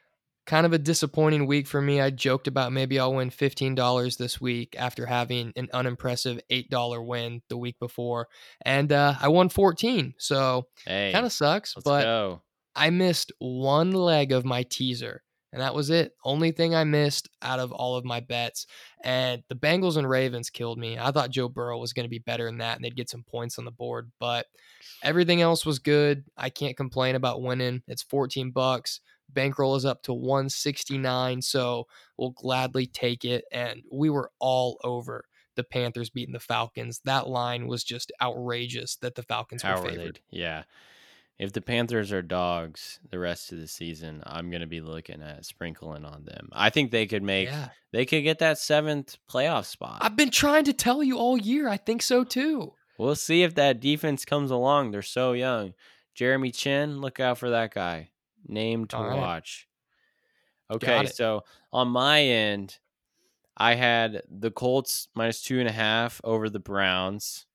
[0.47, 2.03] Kind of a disappointing week for me.
[2.03, 7.40] I joked about maybe I'll win $15 this week after having an unimpressive $8 win
[7.49, 8.29] the week before.
[8.62, 10.12] And uh, I won 14.
[10.19, 11.12] So, Hey.
[11.14, 12.43] kind of sucks, let's but go.
[12.77, 15.23] I missed one leg of my teaser,
[15.55, 16.17] and that was it.
[16.25, 18.67] Only thing I missed out of all of my bets.
[19.05, 20.99] And the Bengals and Ravens killed me.
[20.99, 23.23] I thought Joe Burrow was going to be better than that, and they'd get some
[23.23, 24.11] points on the board.
[24.19, 24.47] But
[25.05, 26.25] everything else was good.
[26.37, 27.83] I can't complain about winning.
[27.87, 29.01] It's 14 bucks.
[29.33, 31.87] Bankroll is up to 169, so
[32.19, 33.45] we'll gladly take it.
[33.53, 37.01] And we were all over the Panthers beating the Falcons.
[37.05, 40.19] That line was just outrageous that the Falcons How were favored.
[40.31, 40.64] Yeah.
[41.38, 45.20] If the Panthers are dogs the rest of the season, I'm going to be looking
[45.20, 46.49] at sprinkling on them.
[46.53, 47.70] I think they could make Yeah.
[47.92, 49.99] they could get that 7th playoff spot.
[50.01, 51.68] I've been trying to tell you all year.
[51.68, 52.75] I think so too.
[52.99, 54.92] We'll see if that defense comes along.
[54.92, 55.75] They're so young.
[56.14, 58.11] Jeremy Chinn, look out for that guy.
[58.47, 59.16] Name to All right.
[59.18, 59.66] watch.
[60.70, 61.42] Okay, so
[61.73, 62.79] on my end,
[63.57, 67.47] I had the Colts minus two and a half over the Browns.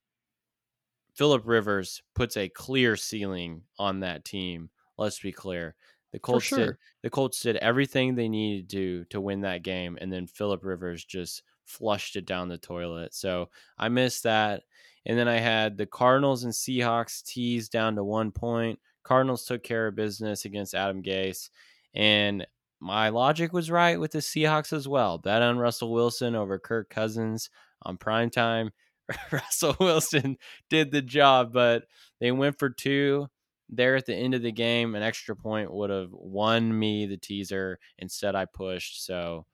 [1.19, 4.69] Philip Rivers puts a clear ceiling on that team.
[4.97, 5.75] Let's be clear.
[6.13, 10.09] The Colts did the Colts did everything they needed to to win that game, and
[10.13, 13.13] then Philip Rivers just flushed it down the toilet.
[13.13, 14.63] So I missed that.
[15.05, 18.79] And then I had the Cardinals and Seahawks teased down to one point.
[19.03, 21.49] Cardinals took care of business against Adam Gase,
[21.93, 22.47] and
[22.79, 25.17] my logic was right with the Seahawks as well.
[25.17, 27.49] Bet on Russell Wilson over Kirk Cousins
[27.81, 28.71] on prime time.
[29.31, 30.37] Russell Wilson
[30.69, 31.85] did the job, but
[32.19, 33.27] they went for two
[33.69, 34.95] there at the end of the game.
[34.95, 37.79] An extra point would have won me the teaser.
[37.97, 39.05] Instead, I pushed.
[39.05, 39.45] So,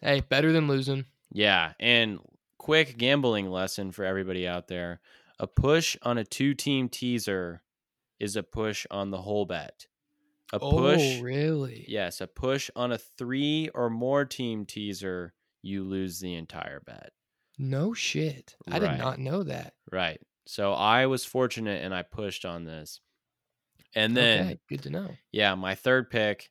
[0.00, 1.06] Hey, better than losing.
[1.32, 1.72] yeah.
[1.80, 2.18] And
[2.58, 5.00] quick gambling lesson for everybody out there
[5.40, 7.62] a push on a two team teaser
[8.18, 9.86] is a push on the whole bet.
[10.52, 11.18] A oh, push.
[11.18, 11.84] Oh, really?
[11.86, 17.12] Yes, a push on a three or more team teaser, you lose the entire bet.
[17.58, 18.56] No shit.
[18.68, 18.92] I Right.
[18.92, 19.74] did not know that.
[19.90, 20.20] Right.
[20.46, 23.00] So I was fortunate and I pushed on this.
[23.94, 25.16] And then, okay, good to know.
[25.32, 26.50] yeah, my third pick,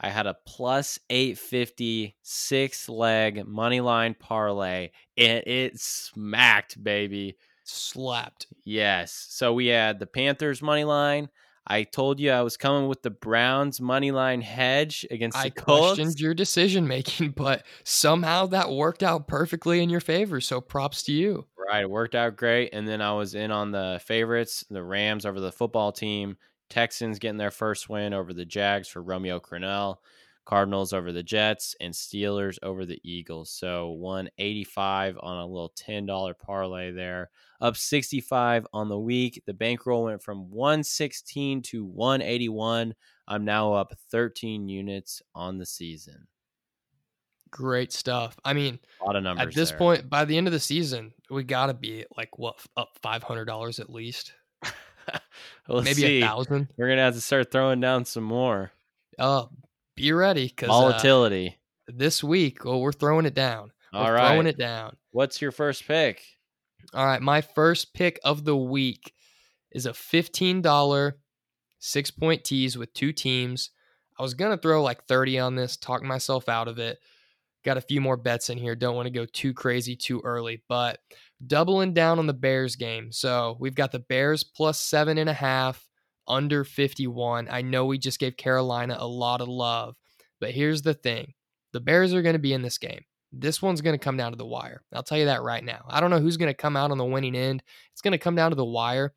[0.00, 7.36] I had a plus 850 six leg money line parlay and it smacked, baby.
[7.64, 8.46] Slapped.
[8.64, 9.26] Yes.
[9.30, 11.30] So we had the Panthers money line.
[11.66, 15.50] I told you I was coming with the Browns money line hedge against I the
[15.52, 15.82] Colts.
[15.82, 20.40] I questioned your decision making, but somehow that worked out perfectly in your favor.
[20.40, 21.46] So props to you.
[21.56, 22.74] Right, it worked out great.
[22.74, 26.36] And then I was in on the favorites, the Rams over the football team,
[26.68, 29.96] Texans getting their first win over the Jags for Romeo Crennel,
[30.44, 33.50] Cardinals over the Jets, and Steelers over the Eagles.
[33.50, 37.30] So 185 on a little $10 parlay there.
[37.60, 39.42] Up 65 on the week.
[39.46, 42.94] The bankroll went from 116 to 181.
[43.26, 46.26] I'm now up 13 units on the season.
[47.50, 48.36] Great stuff.
[48.44, 49.46] I mean, A lot of numbers.
[49.46, 49.78] at this there.
[49.78, 53.22] point, by the end of the season, we got to be like what up five
[53.22, 54.32] hundred dollars at least,
[55.68, 56.20] maybe see.
[56.20, 56.68] a thousand.
[56.76, 58.72] We're gonna have to start throwing down some more
[59.20, 59.46] Uh,
[59.96, 61.58] be ready because uh, volatility.
[61.88, 63.70] this week, well, we're throwing it down.
[63.92, 64.28] All we're right.
[64.28, 64.96] throwing it down.
[65.12, 66.22] What's your first pick?
[66.92, 69.12] All right, my first pick of the week
[69.72, 71.18] is a fifteen dollar
[71.78, 73.70] six point tease with two teams.
[74.18, 76.98] I was gonna throw like thirty on this, talk myself out of it.
[77.64, 78.76] Got a few more bets in here.
[78.76, 80.98] Don't want to go too crazy too early, but
[81.46, 83.10] doubling down on the Bears game.
[83.10, 85.88] So we've got the Bears plus seven and a half,
[86.26, 87.48] under 51.
[87.50, 89.96] I know we just gave Carolina a lot of love,
[90.40, 91.34] but here's the thing
[91.72, 93.04] the Bears are going to be in this game.
[93.32, 94.82] This one's going to come down to the wire.
[94.92, 95.84] I'll tell you that right now.
[95.88, 97.62] I don't know who's going to come out on the winning end.
[97.92, 99.12] It's going to come down to the wire.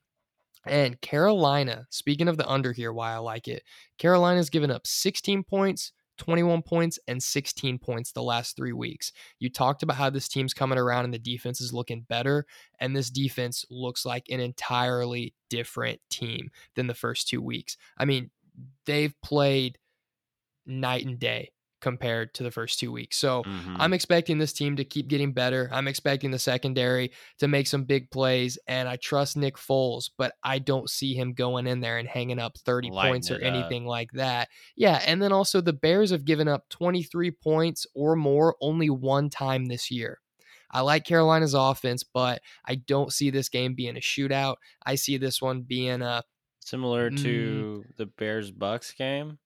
[0.66, 3.64] And Carolina, speaking of the under here, why I like it,
[3.98, 9.12] Carolina's given up 16 points 21 points and 16 points the last three weeks.
[9.40, 12.46] You talked about how this team's coming around and the defense is looking better.
[12.80, 17.78] And this defense looks like an entirely different team than the first two weeks.
[17.98, 18.32] I mean,
[18.86, 19.78] they've played
[20.66, 23.18] night and day compared to the first two weeks.
[23.18, 23.76] So Mhm.
[23.80, 25.70] I'm expecting this team to keep getting better.
[25.72, 30.34] I'm expecting the secondary to make some big plays, and I trust Nick Foles, but
[30.44, 33.44] I don't see him going in there and hanging up 30 Lighting points or it
[33.46, 33.54] up.
[33.54, 34.50] anything like that.
[34.76, 39.30] Yeah, and then also the Bears have given up 23 points or more only one
[39.30, 40.20] time this year.
[40.72, 44.56] I like Carolina's offense, but I don't see this game being a shootout.
[44.86, 46.24] I see this one being a
[46.60, 47.24] Similar Mm.
[47.24, 49.40] to the Bears Bucks game.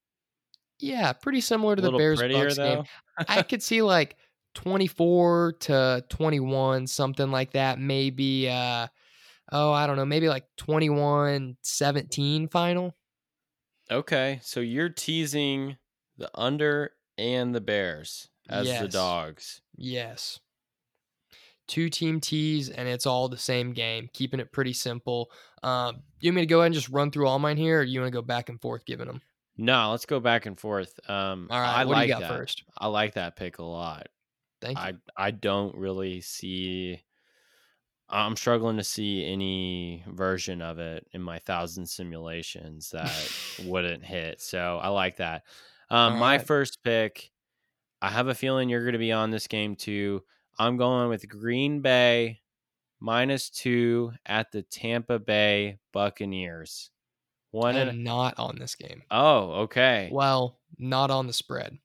[0.82, 2.84] Yeah, pretty similar to the Bears Bucks game.
[3.28, 4.18] I could see like
[4.56, 7.80] 24 to 21, something like that.
[7.80, 8.88] Maybe, uh,
[9.52, 12.96] oh, I don't know, maybe like 21 17 final.
[13.90, 15.78] Okay, so you're teasing
[16.18, 19.62] the under and the Bears as the dogs.
[19.76, 20.40] Yes.
[21.68, 25.32] Two team tees, and it's all the same game, keeping it pretty simple.
[25.64, 27.84] Um, you want me to go ahead and just run through all mine here, or
[27.84, 29.22] you want to go back and forth giving them?
[29.58, 31.00] No, let's go back and forth.
[31.10, 32.38] Um, All right, I what like do you got that.
[32.40, 32.64] first?
[32.78, 34.08] I like that pick a lot.
[34.62, 34.90] Thank you.
[34.90, 37.02] I I don't really see.
[38.10, 43.32] I'm struggling to see any version of it in my thousand simulations that
[43.66, 44.42] wouldn't hit.
[44.42, 45.44] So I like that.
[45.90, 46.48] Um, All my right.
[46.48, 47.32] first pick,
[48.02, 50.24] I have a feeling you're going to be on this game too.
[50.60, 52.42] I'm going with Green Bay
[53.00, 56.92] minus two at the Tampa Bay Buccaneers.
[57.52, 59.04] One and not on this game.
[59.12, 60.10] oh, okay.
[60.12, 61.78] Well, not on the spread.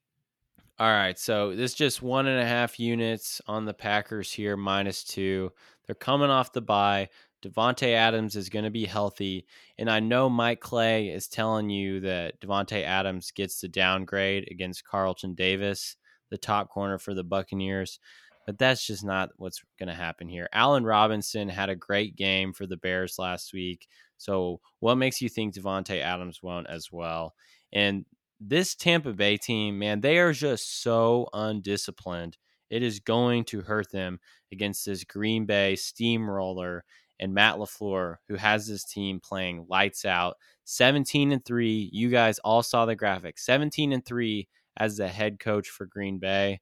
[0.79, 5.03] All right, so this just one and a half units on the Packers here, minus
[5.03, 5.51] two.
[5.85, 7.09] They're coming off the bye.
[7.43, 9.45] Davante Adams is going to be healthy,
[9.77, 14.85] and I know Mike Clay is telling you that Davante Adams gets the downgrade against
[14.85, 15.95] Carlton Davis,
[16.29, 17.99] the top corner for the Buccaneers,
[18.47, 20.49] but that's just not what's going to happen here.
[20.53, 25.29] Allen Robinson had a great game for the Bears last week, so what makes you
[25.29, 27.35] think Davante Adams won't as well?
[27.71, 28.05] And
[28.39, 32.37] this Tampa Bay team, man, they are just so undisciplined.
[32.69, 34.19] It is going to hurt them
[34.51, 36.83] against this Green Bay steamroller
[37.19, 40.37] and Matt LaFleur, who has this team playing lights out.
[40.65, 41.89] 17 and 3.
[41.91, 43.39] You guys all saw the graphic.
[43.39, 46.59] 17 and 3 as the head coach for Green Bay.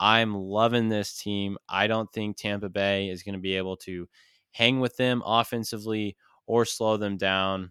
[0.00, 1.58] I'm loving this team.
[1.68, 4.08] I don't think Tampa Bay is going to be able to
[4.50, 7.70] hang with them offensively or slow them down.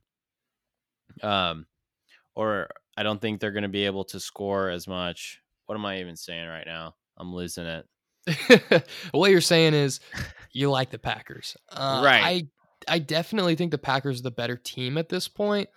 [1.23, 1.65] Um,
[2.35, 5.41] or I don't think they're going to be able to score as much.
[5.65, 6.95] What am I even saying right now?
[7.17, 8.83] I'm losing it.
[9.11, 9.99] what you're saying is
[10.53, 11.57] you like the Packers.
[11.71, 12.21] Uh, Right.
[12.23, 12.47] I
[12.87, 15.69] I definitely think the Packers are the better team at this point,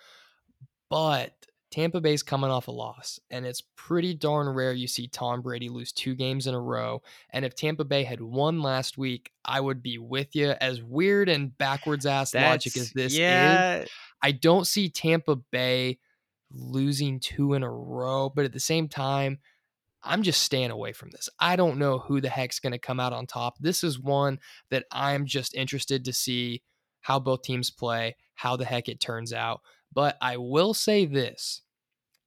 [0.89, 1.33] but
[1.73, 5.71] Tampa Bay's coming off a loss, and it's pretty darn rare you see Tom Brady
[5.71, 7.03] lose two games in a row.
[7.31, 10.51] And if Tampa Bay had won last week, I would be with you.
[10.51, 13.17] As weird and backwards ass logic as this
[13.83, 13.89] is,
[14.23, 15.99] I don't see Tampa Bay
[16.51, 19.39] losing two in a row, but at the same time,
[20.03, 21.29] I'm just staying away from this.
[21.39, 23.57] I don't know who the heck's going to come out on top.
[23.59, 26.63] This is one that I'm just interested to see
[27.01, 29.63] how both teams play, how the heck it turns out.
[29.93, 31.63] But I will say this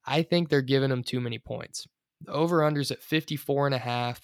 [0.06, 1.88] I think they're giving them too many points.
[2.22, 4.22] The over unders at 54 and a half.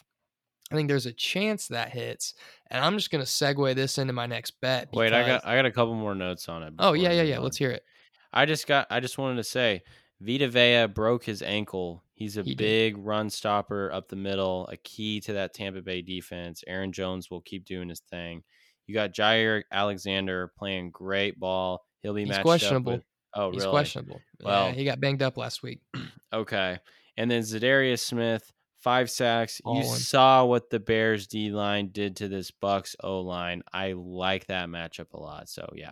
[0.71, 2.33] I think there's a chance that hits.
[2.69, 4.89] And I'm just going to segue this into my next bet.
[4.93, 6.73] Wait, I got I got a couple more notes on it.
[6.79, 7.37] Oh, yeah, yeah, yeah.
[7.37, 7.43] on.
[7.43, 7.83] Let's hear it.
[8.31, 9.81] I just got I just wanted to say
[10.21, 12.03] Vita Vea broke his ankle.
[12.13, 12.57] He's a He did.
[12.57, 16.63] big run stopper up the middle, a key to that Tampa Bay defense.
[16.67, 18.43] Aaron Jones will keep doing his thing.
[18.87, 21.83] You got Jaire Alexander playing great ball.
[22.01, 22.93] He'll be He's matched questionable.
[22.93, 23.71] up with Oh, He's really?
[23.71, 24.21] questionable.
[24.41, 25.81] Well- yeah, he got banged up last week.
[26.33, 26.79] Okay.
[27.17, 29.59] And then Za'Darius Smith, five sacks.
[29.65, 29.99] You Ballin'.
[29.99, 33.63] saw what the Bears D line did to this Bucks O line.
[33.73, 35.49] I like that matchup a lot.
[35.49, 35.91] So yeah.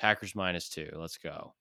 [0.00, 0.90] Packers minus two.
[0.96, 1.54] Let's go.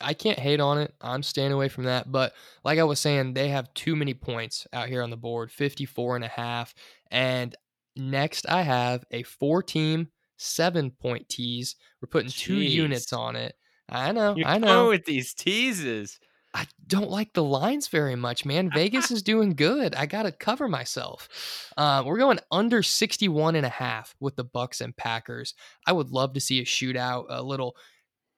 [0.00, 0.92] I can't hate on it.
[1.00, 2.10] I'm staying away from that.
[2.10, 2.32] But
[2.64, 6.16] like I was saying, they have too many points out here on the board 54
[6.16, 6.74] and a half.
[7.12, 7.54] And
[7.94, 10.08] next, I have a four team,
[10.38, 11.76] seven point tease.
[12.00, 13.54] We're putting two units on it.
[13.92, 14.34] I know.
[14.36, 14.88] You're I know.
[14.88, 16.18] with these teases.
[16.54, 18.70] I don't like the lines very much, man.
[18.74, 19.94] Vegas is doing good.
[19.94, 21.70] I got to cover myself.
[21.78, 25.54] Uh, we're going under 61 and a half with the Bucks and Packers.
[25.86, 27.74] I would love to see a shootout, a little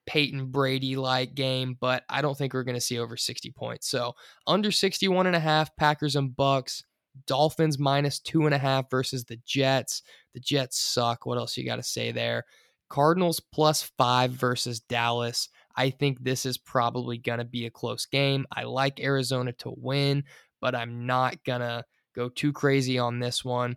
[0.05, 3.89] Peyton Brady like game, but I don't think we're going to see over 60 points.
[3.89, 4.13] So
[4.47, 6.83] under 61 and a half, Packers and Bucks.
[7.27, 10.03] Dolphins minus two and a half versus the Jets.
[10.33, 11.25] The Jets suck.
[11.25, 12.43] What else you got to say there?
[12.95, 15.49] Cardinals plus five versus Dallas.
[15.75, 18.45] I think this is probably going to be a close game.
[18.55, 20.23] I like Arizona to win,
[20.61, 21.83] but I'm not going to
[22.15, 23.75] go too crazy on this one.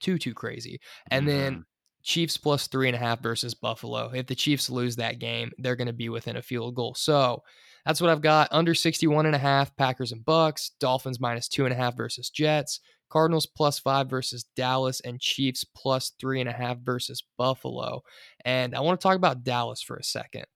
[0.00, 0.80] Too, too crazy.
[1.12, 1.38] And mm-hmm.
[1.38, 1.64] then
[2.02, 4.10] Chiefs plus three and a half versus Buffalo.
[4.12, 6.96] If the Chiefs lose that game, they're going to be within a field goal.
[6.96, 7.44] So
[7.86, 8.48] that's what I've got.
[8.50, 12.30] Under 61 and a half, Packers and Bucks, Dolphins minus two and a half versus
[12.30, 12.80] Jets,
[13.10, 18.02] Cardinals plus five versus Dallas, and Chiefs plus three and a half versus Buffalo.
[18.44, 20.46] And I want to talk about Dallas for a second.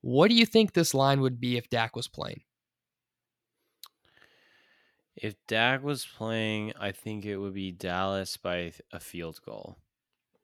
[0.00, 2.42] What do you think this line would be if Dak was playing?
[5.16, 9.76] If Dak was playing, I think it would be Dallas by a field goal.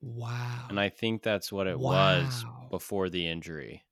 [0.03, 0.67] Wow.
[0.69, 2.19] And I think that's what it wow.
[2.19, 3.85] was before the injury.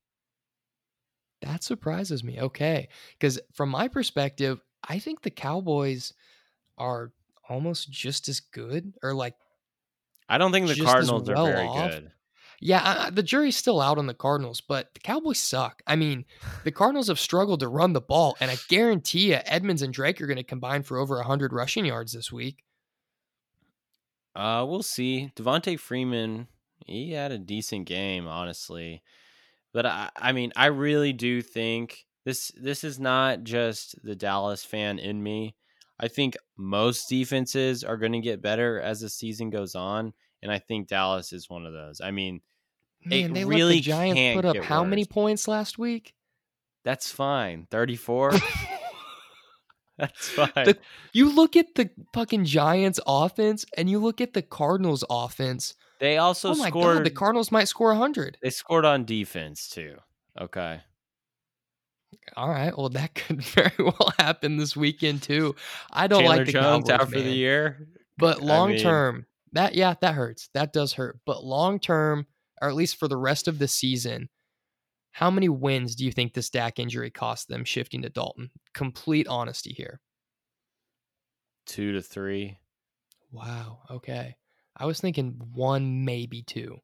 [1.41, 2.39] That surprises me.
[2.39, 2.89] Okay.
[3.17, 6.13] Because from my perspective, I think the Cowboys
[6.77, 7.11] are
[7.49, 9.35] almost just as good or like.
[10.29, 11.91] I don't think the Cardinals well are very off.
[11.91, 12.11] good.
[12.59, 15.83] Yeah, uh, the jury's still out on the Cardinals, but the Cowboys suck.
[15.85, 16.23] I mean,
[16.63, 20.21] the Cardinals have struggled to run the ball, and I guarantee you, Edmonds and Drake
[20.21, 22.63] are going to combine for over 100 rushing yards this week.
[24.33, 25.31] Uh, we'll see.
[25.35, 26.47] Devonta Freeman,
[26.85, 29.03] he had a decent game, honestly.
[29.73, 34.63] But I, I mean, I really do think this this is not just the Dallas
[34.63, 35.55] fan in me.
[35.99, 40.51] I think most defenses are going to get better as the season goes on, and
[40.51, 42.01] I think Dallas is one of those.
[42.01, 42.41] I mean,
[43.05, 44.89] man, they really let the Giants put up how worse.
[44.89, 46.13] many points last week?
[46.83, 48.33] That's fine, thirty-four.
[49.97, 50.49] That's fine.
[50.55, 50.77] The,
[51.11, 55.75] you look at the fucking Giants offense and you look at the Cardinals offense.
[55.99, 56.97] They also oh my scored.
[56.97, 58.37] God, the Cardinals might score 100.
[58.41, 59.97] They scored on defense too.
[60.39, 60.81] Okay.
[62.35, 62.75] All right.
[62.77, 65.55] Well, that could very well happen this weekend too.
[65.91, 67.25] I don't Chandler like the Jones Cowboys, out for man.
[67.25, 67.87] the year.
[68.17, 70.49] But long I mean, term, that yeah, that hurts.
[70.53, 71.19] That does hurt.
[71.25, 72.27] But long term,
[72.61, 74.29] or at least for the rest of the season,
[75.11, 78.49] how many wins do you think this Dak injury cost them shifting to Dalton?
[78.73, 79.99] Complete honesty here.
[81.65, 82.57] Two to three.
[83.31, 83.79] Wow.
[83.89, 84.35] Okay.
[84.75, 86.79] I was thinking one, maybe two.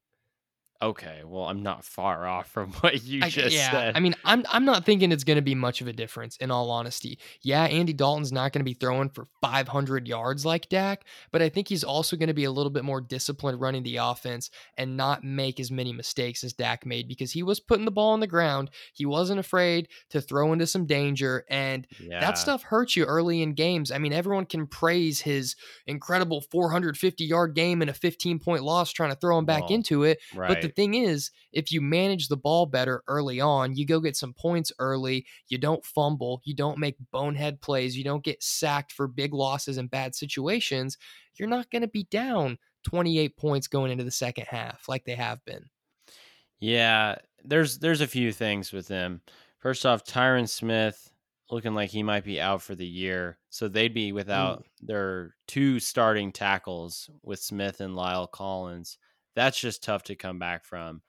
[0.82, 3.98] Okay, well, I'm not far off from what you I, just yeah, said.
[3.98, 6.38] I mean, I'm I'm not thinking it's going to be much of a difference.
[6.38, 10.70] In all honesty, yeah, Andy Dalton's not going to be throwing for 500 yards like
[10.70, 11.04] Dak,
[11.34, 13.98] but I think he's also going to be a little bit more disciplined running the
[13.98, 17.92] offense and not make as many mistakes as Dak made because he was putting the
[17.92, 18.70] ball on the ground.
[18.94, 22.22] He wasn't afraid to throw into some danger, and yeah.
[22.22, 23.92] that stuff hurts you early in games.
[23.92, 25.58] I mean, everyone can praise his
[25.88, 29.74] incredible 450 yard game and a 15 point loss trying to throw him back well,
[29.74, 30.48] into it, right.
[30.48, 34.00] but the the thing is, if you manage the ball better early on, you go
[34.00, 38.42] get some points early, you don't fumble, you don't make bonehead plays, you don't get
[38.44, 40.98] sacked for big losses and bad situations,
[41.36, 45.16] you're not going to be down 28 points going into the second half like they
[45.16, 45.66] have been.
[46.60, 49.22] Yeah, there's there's a few things with them.
[49.60, 51.12] First off, Tyron Smith
[51.50, 53.38] looking like he might be out for the year.
[53.50, 54.16] So they'd be mm.
[54.16, 54.86] without Ooh.
[54.86, 58.98] their two starting tackles with Smith and La'el Collins
[59.36, 61.02] that's just tough to come back from.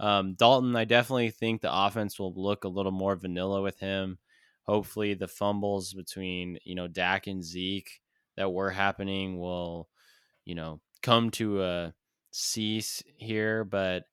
[0.00, 4.18] Um, Dalton, I definitely think the offense will look a little more vanilla with him.
[4.62, 8.00] Hopefully, the fumbles between you know Dak and Zeke
[8.36, 9.88] that were happening will,
[10.44, 11.94] you know, come to a
[12.30, 13.64] cease here.
[13.64, 14.04] But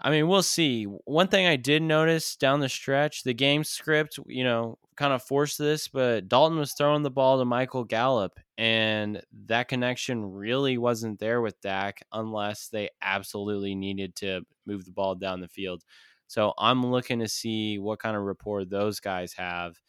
[0.00, 0.84] I mean, we'll see.
[0.84, 5.22] One thing I did notice down the stretch, the game script, you know, kind of
[5.22, 10.78] forced this, but Dalton was throwing the ball to Michael Gallup, and that connection really
[10.78, 15.82] wasn't there with Dak unless they absolutely needed to move the ball down the field.
[16.28, 19.80] So I'm looking to see what kind of rapport those guys have.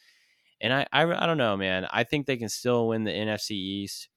[0.62, 1.86] And I, I, I don't know, man.
[1.91, 4.10] I think they can still win the NFC East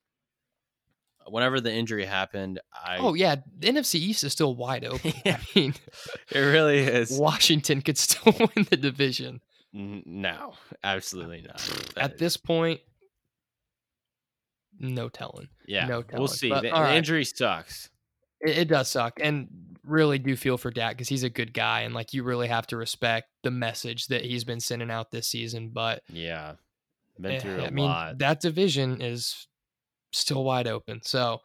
[1.29, 5.13] whenever the injury happened, I oh yeah, the NFC East is still wide open.
[5.25, 5.75] I mean,
[6.31, 7.11] it really is.
[7.19, 9.41] Washington could still win the division.
[9.73, 10.55] No,
[10.85, 11.93] absolutely not.
[11.97, 12.81] At this point,
[14.79, 15.49] no telling.
[15.67, 16.21] Yeah, no telling.
[16.21, 16.51] We'll see.
[16.51, 16.97] But, the, the right.
[16.97, 17.91] injury sucks.
[18.41, 19.49] It, it, does suck, and
[19.85, 22.67] really do feel for Dak because he's a good guy, and like you really have
[22.69, 25.71] to respect the message that he's been sending out this season.
[25.73, 26.55] But yeah,
[27.19, 28.19] been through eh, a I mean, lot.
[28.19, 29.47] That division is
[30.13, 31.01] still wide open.
[31.03, 31.41] So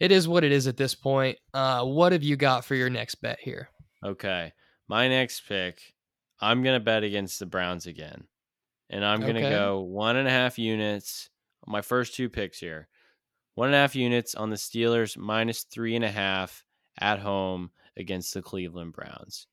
[0.00, 1.38] it is what it is at this point.
[1.52, 3.68] Uh, what have you got for your next bet here?
[4.04, 4.52] Okay.
[4.88, 5.80] My next pick,
[6.40, 8.24] I'm going to bet against the Browns again.
[8.90, 9.50] And I'm going to okay.
[9.50, 11.30] go one and a half units.
[11.66, 12.88] My first two picks here
[13.54, 16.64] one and a half units on the Steelers, minus three and a half
[16.98, 19.46] at home against the Cleveland Browns.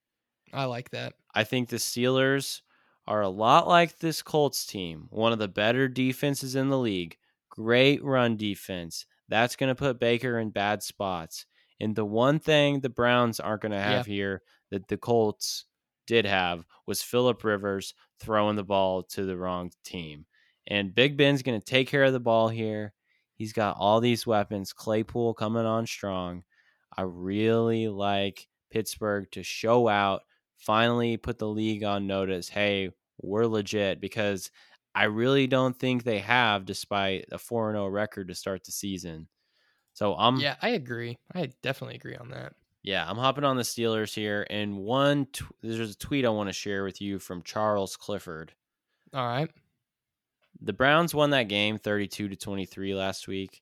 [0.54, 1.14] I like that.
[1.36, 2.62] I think the Steelers
[3.08, 7.18] are a lot like this Colts team, one of the better defenses in the league.
[7.60, 9.06] Great run defense.
[9.28, 11.46] That's going to put Baker in bad spots.
[11.82, 14.14] And the one thing the Browns aren't going to have yeah.
[14.14, 14.42] here
[14.72, 15.66] that the Colts
[16.08, 20.26] did have was Philip Rivers throwing the ball to the wrong team.
[20.68, 22.94] And Big Ben's going to take care of the ball here.
[23.36, 24.72] He's got all these weapons.
[24.72, 26.44] Claypool coming on strong.
[26.98, 30.22] I really like Pittsburgh to show out,
[30.56, 32.48] finally put the league on notice.
[32.48, 32.92] Hey,
[33.22, 34.50] we're legit because
[35.00, 39.30] I really don't think they have, despite a 4 0 record to start the season.
[39.94, 41.18] So I'm yeah, I agree.
[41.34, 42.54] I definitely agree on that.
[42.84, 46.48] Yeah, I'm hopping on the Steelers here, and one t- there's a tweet I want
[46.50, 48.54] to share with you from Charles Clifford.
[49.14, 49.52] All right,
[50.62, 53.62] the Browns won that game 32 to 23 last week,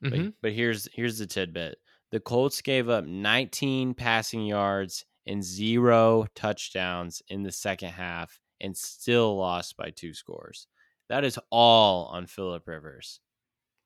[0.00, 0.32] Mhm.
[0.32, 1.78] but, but here's here's the tidbit:
[2.10, 8.76] the Colts gave up 19 passing yards and zero touchdowns in the second half, and
[8.76, 10.68] still lost by two scores.
[11.08, 13.20] That is all on Philip Rivers.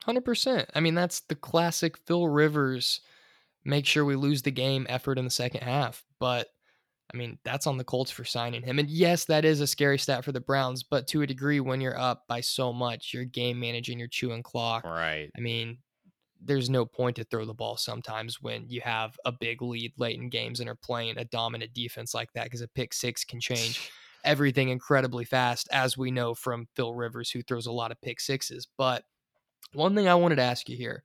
[0.05, 0.71] hundred percent.
[0.75, 3.01] I mean, that's the classic Phil Rivers.
[3.65, 6.49] Make sure we lose the game effort in the second half, but
[7.13, 8.79] I mean, that's on the Colts for signing him.
[8.79, 11.81] And yes, that is a scary stat for the Browns, but to a degree, when
[11.81, 14.85] you're up by so much, you're game managing, you're chewing clock.
[14.85, 15.29] Right.
[15.37, 15.79] I mean,
[16.41, 20.19] there's no point to throw the ball sometimes when you have a big lead late
[20.19, 23.41] in games and are playing a dominant defense like that because a pick six can
[23.41, 23.91] change
[24.25, 28.21] everything incredibly fast, as we know from Phil Rivers, who throws a lot of pick
[28.21, 28.67] sixes.
[28.77, 29.05] But
[29.73, 31.05] one thing I wanted to ask you here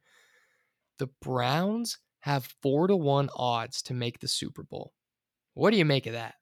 [0.98, 4.94] the Browns have four to one odds to make the Super Bowl.
[5.54, 6.36] What do you make of that?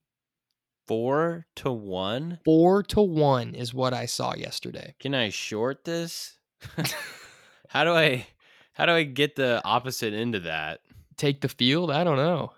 [0.87, 2.39] Four to one.
[2.43, 4.95] Four to one is what I saw yesterday.
[4.99, 6.37] Can I short this?
[7.69, 8.27] how do I
[8.73, 10.81] how do I get the opposite end of that?
[11.15, 11.91] Take the field?
[11.91, 12.53] I don't know.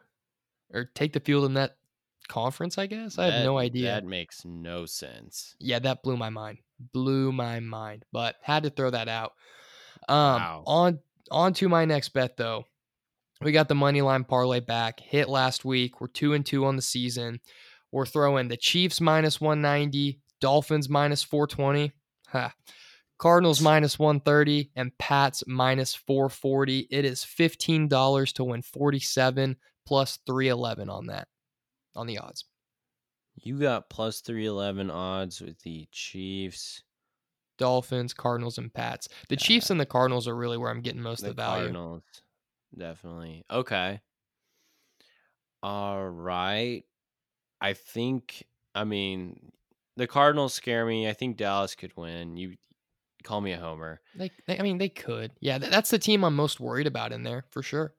[0.73, 1.77] Or take the field in that
[2.27, 3.17] conference, I guess.
[3.17, 3.85] I have no idea.
[3.93, 5.55] That makes no sense.
[5.59, 6.59] yeah, that blew my mind.
[6.93, 8.05] Blew my mind.
[8.11, 9.33] But had to throw that out.
[10.09, 10.63] Um Wow.
[10.67, 10.99] on
[11.31, 12.65] on to my next bet though.
[13.41, 14.99] We got the money line parlay back.
[14.99, 15.99] Hit last week.
[15.99, 17.39] We're two and two on the season.
[17.91, 21.91] We're throwing the Chiefs minus 190, Dolphins minus 420,
[22.27, 22.53] ha,
[23.17, 26.87] Cardinals minus 130, and Pats minus 440.
[26.91, 29.55] It is $15 to win 47
[29.85, 31.27] plus 311 on that,
[31.95, 32.45] on the odds.
[33.35, 36.83] You got plus three eleven odds with the Chiefs.
[37.57, 39.07] Dolphins, Cardinals, and Pats.
[39.29, 41.63] The Chiefs and the Cardinals are really where I'm getting most The of the value.
[41.63, 42.03] Cardinals.
[42.77, 43.45] Definitely.
[43.49, 44.01] Okay.
[45.63, 46.83] All right.
[47.61, 49.51] I think I mean
[49.97, 51.07] the Cardinals scare me.
[51.09, 52.35] I think Dallas could win.
[52.37, 52.55] You
[53.23, 54.01] call me a homer.
[54.15, 55.31] They, they, I mean, they could.
[55.39, 57.95] Yeah, th- that's the team I'm most worried about in there for sure.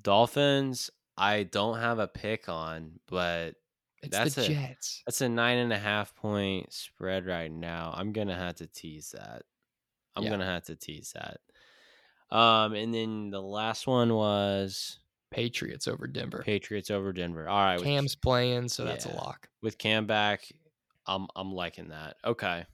[0.00, 3.54] Dolphins, I don't have a pick on, but
[4.02, 5.02] It's That's the a- Jets.
[5.06, 7.92] That's a nine and a half point spread right now.
[7.96, 9.42] I'm gonna have to tease that.
[10.14, 10.30] I'm Yeah.
[10.30, 11.40] gonna have to tease that.
[12.36, 14.98] Um, and then the last one was
[15.30, 16.42] Patriots over Denver.
[16.44, 17.48] Patriots over Denver.
[17.48, 19.48] All right, with, Cam's playing, so that's a lock.
[19.62, 20.52] with Cam back,
[21.06, 22.16] I'm I'm liking that.
[22.24, 22.66] Okay,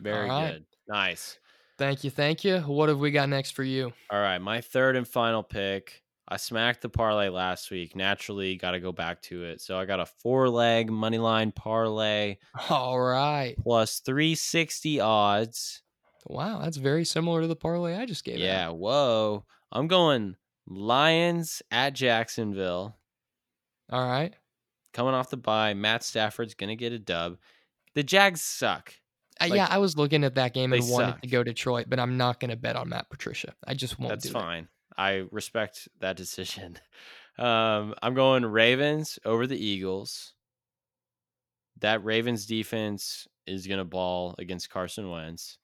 [0.00, 0.52] very right.
[0.54, 1.38] good, nice.
[1.78, 2.60] Thank you, thank you.
[2.60, 3.92] What have we got next for you?
[4.10, 6.01] All right, my third and final pick.
[6.28, 7.96] I smacked the parlay last week.
[7.96, 9.60] Naturally, got to go back to it.
[9.60, 12.36] So I got a four leg money line parlay
[12.70, 13.56] All right.
[13.62, 15.82] plus 360 odds.
[16.26, 18.36] Wow, that's very similar to the parlay I just gave.
[18.36, 18.40] out.
[18.40, 19.44] Yeah, whoa.
[19.72, 22.96] I'm going Lions at Jacksonville.
[23.90, 24.32] All right.
[24.92, 27.38] Coming off the bye, Matt Stafford's going to get a dub.
[27.94, 28.94] The Jags suck.
[29.40, 31.30] Uh, Like, yeah, I was looking at that game and wanted to suck.
[31.30, 33.54] go Detroit, but I'm not going to bet on Matt Patricia.
[33.66, 34.66] I just won't That's do it.
[34.96, 36.78] I respect that decision.
[37.38, 40.34] Um, I'm going Ravens over the Eagles.
[41.80, 45.56] That Ravens defense is going to ball against Carson Wentz.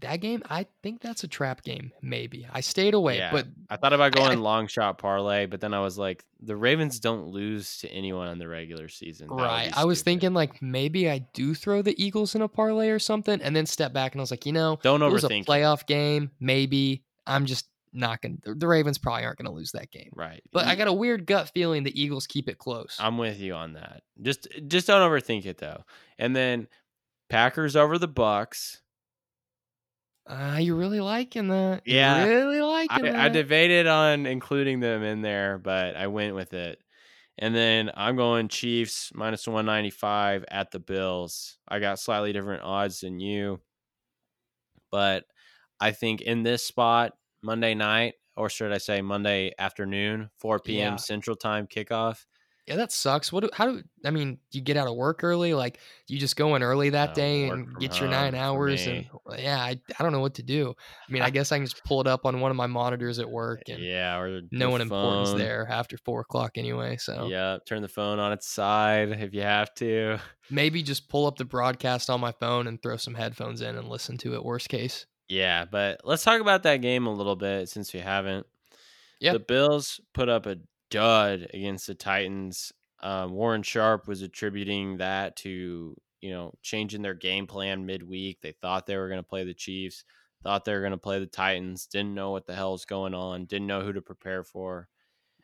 [0.00, 1.92] That game, I think that's a trap game.
[2.02, 5.60] Maybe I stayed away, Yeah, but I thought about I- going long shot parlay, but
[5.60, 9.28] then I was like, the Ravens don't lose to anyone in the regular season.
[9.28, 9.76] That right.
[9.76, 13.42] I was thinking like maybe I do throw the Eagles in a parlay or something,
[13.42, 15.84] and then step back and I was like, you know, don't it was a playoff
[15.86, 16.30] game.
[16.38, 18.38] Maybe I'm just not going.
[18.44, 20.10] to The Ravens probably aren't going to lose that game.
[20.14, 20.42] Right.
[20.52, 22.96] But I got a weird gut feeling the Eagles keep it close.
[23.00, 24.02] I'm with you on that.
[24.22, 25.84] Just just don't overthink it though.
[26.18, 26.68] And then
[27.28, 28.80] Packers over the Bucks.
[30.26, 31.82] Uh, you really liking that?
[31.86, 32.24] You Yeah.
[32.26, 33.16] really liking I, that?
[33.20, 36.78] I debated on including them in there, but I went with it.
[37.38, 41.56] And then I'm going Chiefs minus 195 at the Bills.
[41.68, 43.60] I got slightly different odds than you.
[44.90, 45.24] But
[45.80, 47.12] I think in this spot,
[47.42, 50.96] Monday night, or should I say Monday afternoon, 4 p.m.
[50.96, 50.98] Yeah.
[50.98, 52.26] Central Time kickoff,
[52.66, 53.32] Yeah, that sucks.
[53.32, 53.44] What?
[53.44, 53.82] Do, how do?
[54.04, 55.54] I mean, you get out of work early?
[55.54, 58.86] Like, you just go in early that No, day and get your nine hours?
[58.86, 59.06] And
[59.38, 60.74] yeah, I, I don't know what to do.
[61.08, 63.18] I mean, I guess I can just pull it up on one of my monitors
[63.18, 65.34] at work, and Yeah, or no one important's phone.
[65.34, 66.98] there after four o'clock anyway.
[66.98, 70.18] So Yeah, turn the phone on its side if you have to.
[70.50, 73.88] maybe just pull up the broadcast on my phone and throw some headphones in and
[73.88, 74.44] listen to it.
[74.44, 75.06] Worst case.
[75.28, 78.46] Yeah, but let's talk about that game a little bit since we haven't.
[79.20, 79.32] Yeah.
[79.32, 80.58] The Bills put up a
[80.90, 82.72] dud against the Titans.
[83.02, 88.40] Um, Warren Sharp was attributing that to, you know, changing their game plan midweek.
[88.40, 90.04] They thought they were going to play the Chiefs,
[90.42, 93.44] thought they were going to play the Titans, didn't know what the hell's going on,
[93.44, 94.88] didn't know who to prepare for.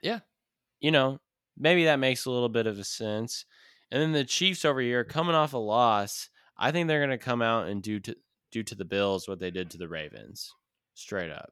[0.03, 0.21] Yeah.
[0.81, 1.21] You know,
[1.59, 3.45] maybe that makes a little bit of a sense.
[3.91, 7.19] And then the Chiefs over here coming off a loss, I think they're going to
[7.19, 8.17] come out and do to
[8.55, 10.55] do to the Bills what they did to the Ravens.
[10.95, 11.51] Straight up.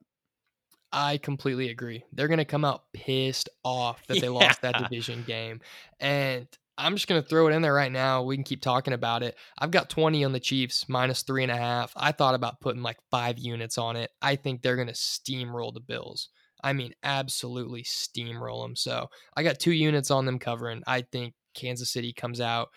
[0.92, 2.04] I completely agree.
[2.12, 5.60] They're going to come out pissed off that they lost that division game.
[6.00, 6.46] And
[6.78, 8.22] I'm just going to throw it in there right now.
[8.22, 9.36] We can keep talking about it.
[9.58, 11.92] I've got 20 on the Chiefs, minus three and a half.
[11.96, 14.10] I thought about putting like five units on it.
[14.20, 16.28] I think they're going to steamroll the Bills.
[16.62, 18.76] I mean, absolutely steamroll them.
[18.76, 20.82] So I got two units on them covering.
[20.86, 22.68] I think Kansas City comes out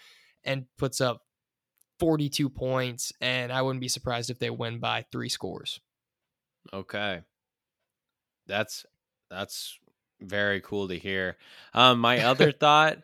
[0.43, 1.21] and puts up
[1.99, 3.13] 42 points.
[3.21, 5.79] And I wouldn't be surprised if they win by three scores.
[6.73, 7.21] Okay.
[8.47, 8.85] That's
[9.29, 9.79] that's
[10.21, 11.37] very cool to hear.
[11.73, 12.99] Um my other thought,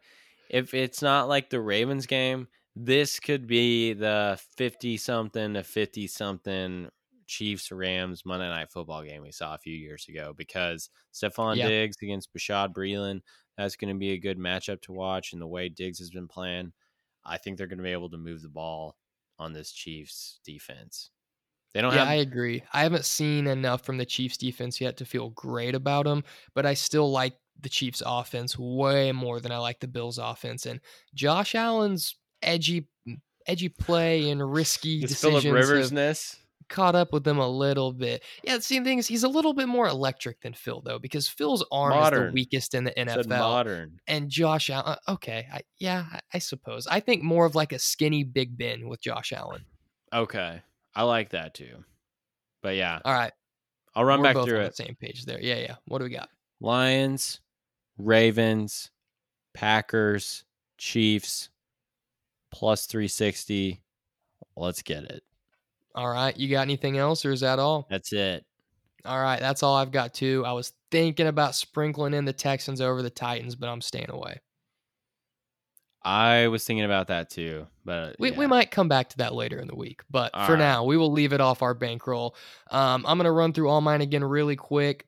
[0.50, 6.08] if it's not like the Ravens game, this could be the 50 something to 50
[6.08, 6.90] something
[7.28, 11.56] Chiefs Rams Monday night football game we saw a few years ago because Stefon.
[11.56, 13.22] Diggs against Bashad Breeland,
[13.58, 16.28] that's going to be a good matchup to watch and the way Diggs has been
[16.28, 16.74] playing,
[17.26, 18.98] I think they're going to be able to move the ball
[19.40, 21.12] on this Chiefs defense.
[21.74, 22.64] They don't Yeah, have I agree.
[22.74, 26.66] I haven't seen enough from the Chiefs defense yet to feel great about them, but
[26.66, 30.66] I still like the Chiefs offense way more than I like the Bills offense.
[30.66, 30.82] And
[31.14, 32.90] Josh Allen's edgy
[33.48, 36.38] edgy play and risky this Philip decisions have Riversness.
[36.72, 38.24] Caught up with them a little bit.
[38.44, 41.28] Yeah, the same thing is he's a little bit more electric than Phil though, because
[41.28, 43.28] Phil's arm is the weakest in the NFL.
[43.28, 44.00] modern.
[44.08, 46.88] And Josh Allen, uh, okay, I, yeah, I, I suppose.
[46.88, 49.66] I think more of like a skinny Big Ben with Josh Allen.
[50.14, 50.62] Okay.
[50.96, 51.84] I like that too.
[52.64, 53.32] But yeah, All right,
[53.96, 54.76] I'll run we're back both through on it.
[54.76, 55.40] the same page there.
[55.42, 55.76] Yeah, yeah.
[55.86, 56.30] What do we got?
[56.60, 57.42] Lions,
[57.98, 58.92] Ravens,
[59.54, 60.44] Packers,
[60.78, 61.50] Chiefs,
[62.52, 63.82] plus 360.
[64.56, 65.24] Let's get it.
[65.96, 66.36] All right.
[66.38, 67.88] You got anything else or is that all?
[67.90, 68.46] That's it.
[69.06, 69.40] All right.
[69.40, 70.44] That's all I've got too.
[70.46, 74.40] I was thinking about sprinkling in the Texans over the Titans, but I'm staying away.
[76.04, 77.68] I was thinking about that too.
[77.86, 78.38] But We, yeah.
[78.38, 80.60] we might come back to that later in the week, but All for right.
[80.60, 82.36] now, we will leave it off our bankroll.
[82.72, 85.06] Um, I'm going to run through all mine again really quick.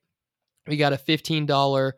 [0.67, 1.93] We got a $15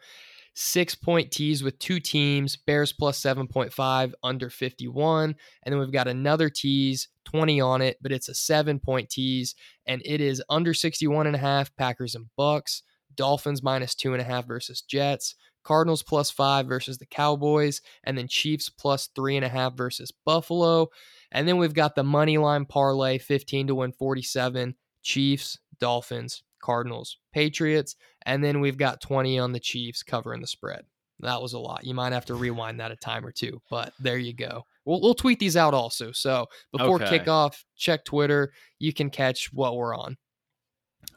[0.56, 5.36] six point tease with two teams Bears plus 7.5 under 51.
[5.64, 9.56] And then we've got another tease, 20 on it, but it's a seven point tease
[9.86, 12.84] and it is under 61 and a half Packers and Bucks,
[13.16, 15.36] Dolphins minus two and a half versus Jets.
[15.64, 20.12] Cardinals plus five versus the Cowboys, and then Chiefs plus three and a half versus
[20.24, 20.89] Buffalo.
[21.32, 27.95] And then we've got the money line parlay 15 to 147 Chiefs, Dolphins, Cardinals, Patriots.
[28.26, 30.86] And then we've got 20 on the Chiefs covering the spread.
[31.19, 31.86] That was a lot.
[31.86, 34.63] You might have to rewind that a time or two, but there you go.
[34.84, 36.11] We'll, we'll tweet these out also.
[36.11, 37.19] So before Okay.
[37.19, 38.51] kickoff, check Twitter.
[38.80, 40.17] You can catch what we're on.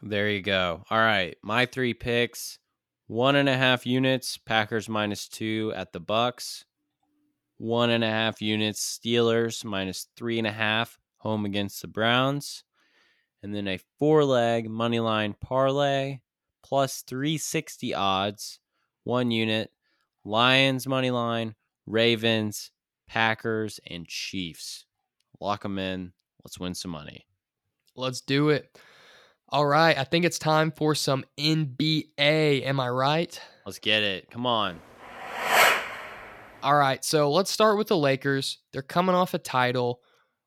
[0.01, 0.83] There you go.
[0.89, 1.35] All right.
[1.43, 2.59] My three picks
[3.07, 6.63] one and a half units, Packers minus two at the Bucks.
[7.57, 12.63] One and a half units, Steelers minus three and a half, home against the Browns.
[13.43, 16.19] And then a four leg money line parlay
[16.63, 18.59] plus 360 odds,
[19.03, 19.71] one unit,
[20.25, 21.55] Lions money line,
[21.85, 22.71] Ravens,
[23.07, 24.85] Packers, and Chiefs.
[25.39, 26.13] Lock them in.
[26.43, 27.25] Let's win some money.
[27.95, 28.77] Let's do it.
[29.49, 29.97] All right.
[29.97, 32.63] I think it's time for some NBA.
[32.63, 33.39] Am I right?
[33.65, 34.29] Let's get it.
[34.29, 34.79] Come on.
[36.61, 37.03] All right.
[37.03, 38.59] So let's start with the Lakers.
[38.71, 40.01] They're coming off a title.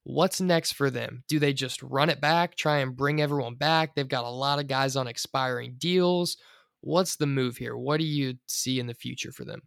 [0.04, 1.22] What's next for them?
[1.28, 3.94] Do they just run it back, try and bring everyone back?
[3.94, 6.36] They've got a lot of guys on expiring deals.
[6.80, 7.76] What's the move here?
[7.76, 9.62] What do you see in the future for them?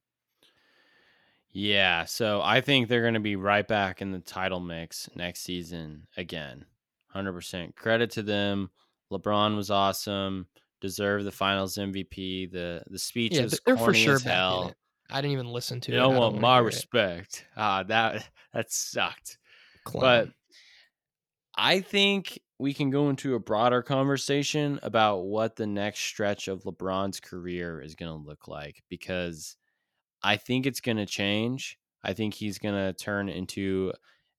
[1.52, 5.42] Yeah, so I think they're going to be right back in the title mix next
[5.42, 6.66] season again.
[7.16, 7.76] 100%.
[7.76, 8.70] Credit to them.
[9.12, 10.48] LeBron was awesome.
[10.82, 12.52] Deserved the Finals MVP.
[12.52, 14.74] The the speech Yeah, was they're for sure as hell.
[15.10, 16.02] I didn't even listen to You it.
[16.02, 17.46] don't I want my respect.
[17.56, 19.38] Ah, that that sucked.
[19.86, 20.02] Clown.
[20.02, 20.30] But
[21.56, 26.64] I think we can go into a broader conversation about what the next stretch of
[26.64, 29.56] LeBron's career is going to look like because
[30.24, 31.78] I think it's going to change.
[32.04, 33.94] I think he's going to turn into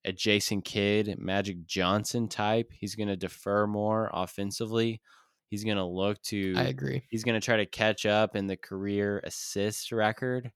[0.04, 2.70] a Jason Kidd, Magic Johnson type.
[2.72, 5.00] He's going to defer more offensively.
[5.48, 6.54] He's going to look to.
[6.56, 7.02] I agree.
[7.08, 10.50] He's going to try to catch up in the career assist record.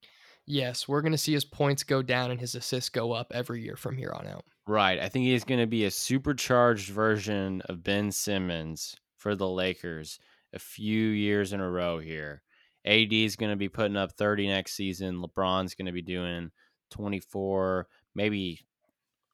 [0.47, 3.63] Yes, we're going to see his points go down and his assists go up every
[3.63, 4.45] year from here on out.
[4.71, 5.01] Right.
[5.01, 10.21] I think he's going to be a supercharged version of Ben Simmons for the Lakers
[10.53, 12.43] a few years in a row here.
[12.85, 15.25] AD is going to be putting up 30 next season.
[15.25, 16.53] LeBron's going to be doing
[16.93, 18.61] 24, maybe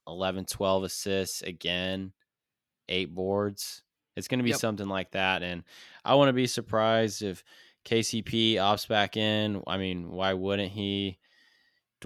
[0.09, 2.15] 11, 12 assists again,
[2.89, 3.83] eight boards.
[4.17, 4.59] It's going to be yep.
[4.59, 5.43] something like that.
[5.43, 5.65] And
[6.03, 7.45] I want to be surprised if
[7.85, 9.63] KCP opts back in.
[9.67, 11.19] I mean, why wouldn't he?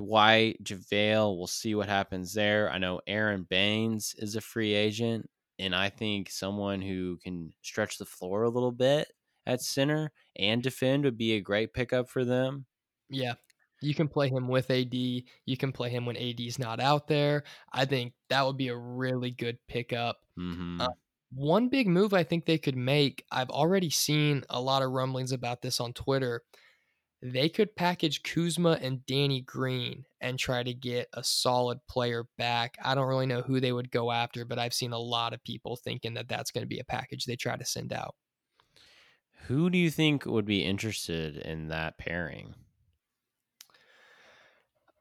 [0.01, 2.71] Dwight, JaVale, we'll see what happens there.
[2.71, 5.29] I know Aron Baynes is a free agent,
[5.59, 9.13] and I think someone who can stretch the floor a little bit
[9.45, 12.65] at center and defend would be a great pickup for them.
[13.11, 13.35] Yeah.
[13.83, 14.95] You can play him with AD.
[14.95, 17.45] You can play him when AD's not out there.
[17.71, 20.17] I think that would be a really good pickup.
[20.39, 20.81] Mm-hmm.
[20.81, 20.89] Uh,
[21.35, 25.33] one big move I think they could make, I've already seen a lot of rumblings
[25.33, 26.43] about this on Twitter.
[27.23, 32.79] They could package Kuzma and Danny Green and try to get a solid player back.
[32.83, 35.45] I don't really know who they would go after, but I've seen a lot of
[35.45, 38.15] people thinking that that's going to be a package they try to send out.
[39.49, 42.55] Who do you think would be interested in that pairing?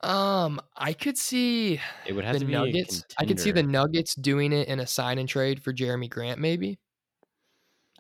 [0.02, 3.04] Um, I could see it would have the Nuggets.
[3.18, 6.40] I could see the Nuggets doing it in a sign and trade for Jerami Grant,
[6.40, 6.80] maybe.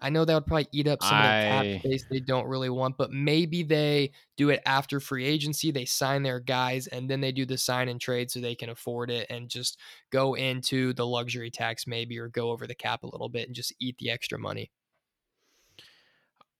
[0.01, 1.37] I know that would probably eat up some I...
[1.37, 5.25] of the cap space they don't really want, but maybe they do it after free
[5.25, 5.71] agency.
[5.71, 8.69] They sign their guys and then they do the sign and trade so they can
[8.69, 9.79] afford it and just
[10.11, 13.55] go into the luxury tax, maybe, or go over the cap a little bit and
[13.55, 14.71] just eat the extra money.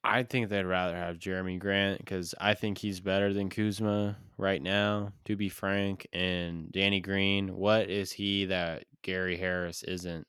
[0.04, 4.62] I think they'd rather have Jerami Grant because I think he's better than Kuzma right
[4.62, 6.08] now, to be frank.
[6.14, 10.26] And Danny Green, what is he that Gary Harris isn't?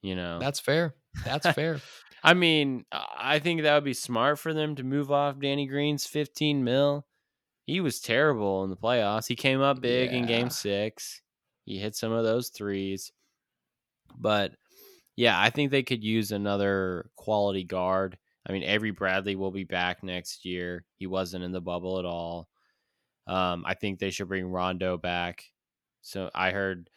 [0.00, 0.94] You know, that's fair.
[1.24, 1.80] That's fair.
[2.26, 6.06] I mean, I think that would be smart for them to move off Danny Green's
[6.06, 7.06] 15 mil.
[7.66, 9.26] He was terrible in the playoffs.
[9.26, 10.18] He came up big yeah.
[10.18, 11.22] in game six.
[11.64, 13.12] He hit some of those threes.
[14.18, 14.52] But
[15.16, 18.18] yeah, I think they could use another quality guard
[18.48, 20.84] I mean, Avery Bradley will be back next year.
[20.98, 22.48] He wasn't in the bubble at all.
[23.26, 25.42] Um, I think they should bring Rondo back.
[26.02, 26.88] So I heard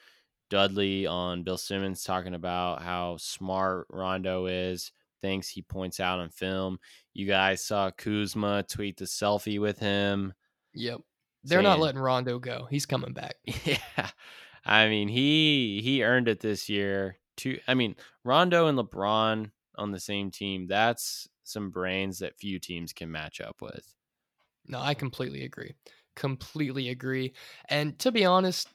[0.52, 6.30] Dudley on Bill Simmons talking about how smart Rondo is, things he points out on
[6.30, 6.80] film.
[7.14, 10.34] You guys saw Kuzma tweet the selfie with him.
[10.74, 11.02] Yep.
[11.44, 12.68] They're saying, not letting Rondo go.
[12.70, 13.36] He's coming back.
[13.66, 14.10] Yeah.
[14.66, 17.18] I mean, he he earned it this year.
[17.38, 20.68] Two I mean, Rondo and LeBron on the same team.
[20.68, 23.94] That's some brains that few teams can match up with.
[24.68, 25.74] No, I completely agree.
[26.16, 27.34] Completely agree.
[27.70, 28.68] And to be honest,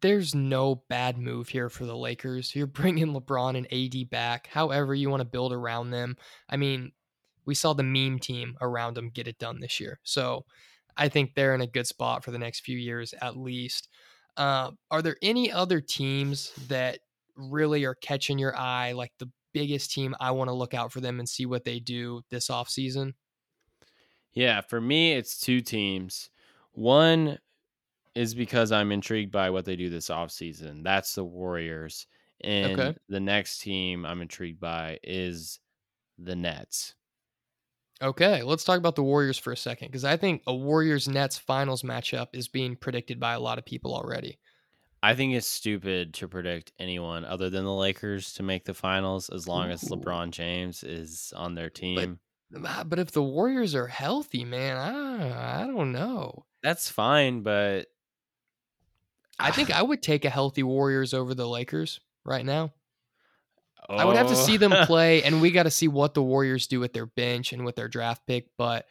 [0.00, 2.54] there's no bad move here for the Lakers.
[2.54, 6.16] You're bringing LeBron and AD back, however you want to build around them.
[6.48, 6.92] I mean,
[7.46, 10.00] we saw the meme team around them get it done this year.
[10.02, 10.44] So
[10.96, 13.88] I think they're in a good spot for the next few years at least.
[14.36, 16.98] Uh, are there any other teams that
[17.36, 21.00] really are catching your eye, like the biggest team I want to look out for
[21.00, 23.14] them and see what they do this offseason?
[24.32, 26.30] Yeah, for me, it's two teams.
[26.72, 27.38] One
[28.18, 30.82] is because I'm intrigued by what they do this offseason.
[30.82, 32.08] That's the Warriors.
[32.40, 32.98] And okay.
[33.08, 35.60] the next team I'm intrigued by is
[36.18, 36.96] the Nets.
[38.02, 41.38] Okay, let's talk about the Warriors for a second because I think a Warriors Nets
[41.38, 44.40] finals matchup is being predicted by a lot of people already.
[45.00, 49.28] I think it's stupid to predict anyone other than the Lakers to make the finals
[49.30, 52.18] as long as LeBron James is on their team.
[52.50, 56.46] But, ah, but if the Warriors are healthy, man, I, I don't know.
[56.64, 57.86] That's fine, but
[59.38, 62.72] I think I would take a healthy Warriors over the Lakers right now.
[63.88, 63.96] Oh.
[63.96, 64.84] I would have to see them oh.
[64.84, 67.76] play, and we got to see what the Warriors do with their bench and with
[67.76, 68.48] their draft pick.
[68.56, 68.86] But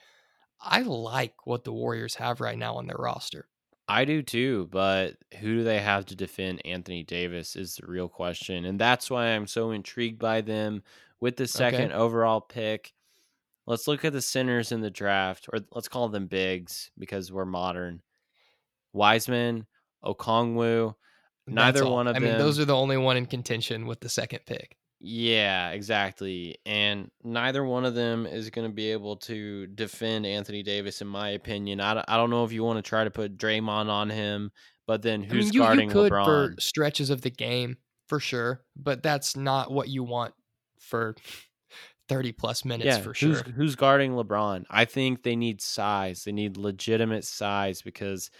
[0.59, 3.47] I like what the Warriors have right now on their roster.
[3.89, 8.09] I do too, but who do they have to defend Anthony Davis is the real
[8.09, 8.65] question.
[8.65, 10.83] And that's why I'm so intrigued by them
[11.21, 11.93] with the second okay.
[11.93, 12.93] overall pick.
[13.65, 17.45] Let's look at the centers in the draft, or let's call them bigs because we're
[17.45, 18.01] modern.
[18.93, 19.67] Wiseman,
[20.03, 20.95] Okongwu,
[21.47, 22.27] neither one of I them.
[22.27, 24.77] I mean, those are the only one in contention with the second pick.
[24.99, 26.57] Yeah, exactly.
[26.65, 31.07] And neither one of them is going to be able to defend Anthony Davis, in
[31.07, 31.79] my opinion.
[31.79, 34.51] I, I don't know if you want to try to put Draymond on him,
[34.87, 36.25] but then who's I mean, you, guarding you could LeBron?
[36.25, 37.77] for stretches of the game,
[38.07, 38.63] for sure.
[38.75, 40.33] But that's not what you want
[40.79, 41.15] for
[42.09, 43.53] 30 plus minutes yeah, for who's sure.
[43.55, 44.65] who's guarding LeBron?
[44.69, 46.23] I think they need size.
[46.23, 48.31] They need legitimate size because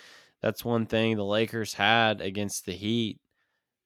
[0.42, 3.20] that's one thing the Lakers had against the Heat.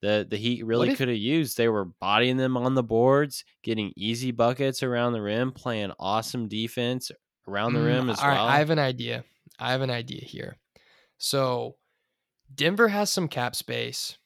[0.01, 1.57] The the Heat really could have used.
[1.57, 6.47] They were bodying them on the boards, getting easy buckets around the rim, playing awesome
[6.47, 7.11] defense
[7.47, 8.47] around the Mm, rim as all right, well.
[8.47, 9.23] I have an idea.
[9.59, 10.57] I have an idea here.
[11.17, 11.75] So
[12.53, 14.17] Denver has some cap space.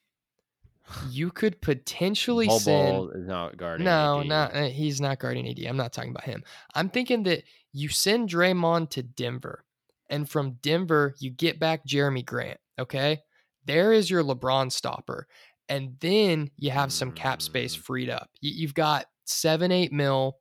[1.09, 3.86] You could potentially Bol send is not guarding.
[3.86, 4.28] No, AD.
[4.28, 5.59] not uh, he's not guarding AD.
[5.65, 6.43] I'm not talking about him.
[6.73, 9.65] I'm thinking that you send Draymond to Denver,
[10.10, 12.60] and from Denver you get back Jerami Grant.
[12.80, 13.20] Okay,
[13.66, 15.28] there is your LeBron stopper,
[15.70, 17.80] and then you have some cap space Mm.
[17.80, 18.30] freed up.
[18.41, 20.38] You, you've got seven, eight mil.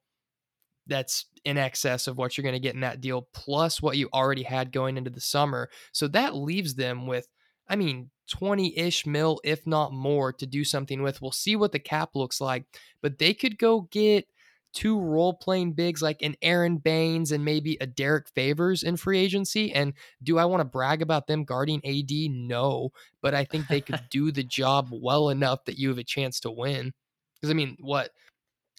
[0.87, 4.09] That's in excess of what you're going to get in that deal, plus what you
[4.13, 5.71] already had going into the summer.
[5.93, 7.27] So that leaves them with,
[7.69, 11.23] I mean, 20 ish mil, if not more, to do something with.
[11.23, 12.65] We'll see what the cap looks like,
[13.01, 14.27] but they could go get
[14.75, 19.19] two role playing bigs like an Aron Baynes and maybe a Derrick Favors in free
[19.21, 19.73] agency.
[19.73, 22.11] And do I want to brag about them guarding AD?
[22.31, 22.91] No,
[23.23, 26.41] but I think they could do the job well enough that you have a chance
[26.41, 26.93] to win.
[27.37, 28.11] Because, I mean, what?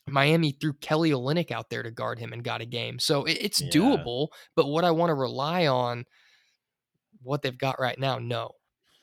[0.07, 2.99] Miami threw Kelly Olynyk out there to guard him and got a game.
[2.99, 3.69] So it, it's Yeah.
[3.69, 6.05] doable, but what I want to rely on,
[7.23, 8.51] what they've got right now, no,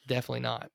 [0.07, 0.71] definitely not.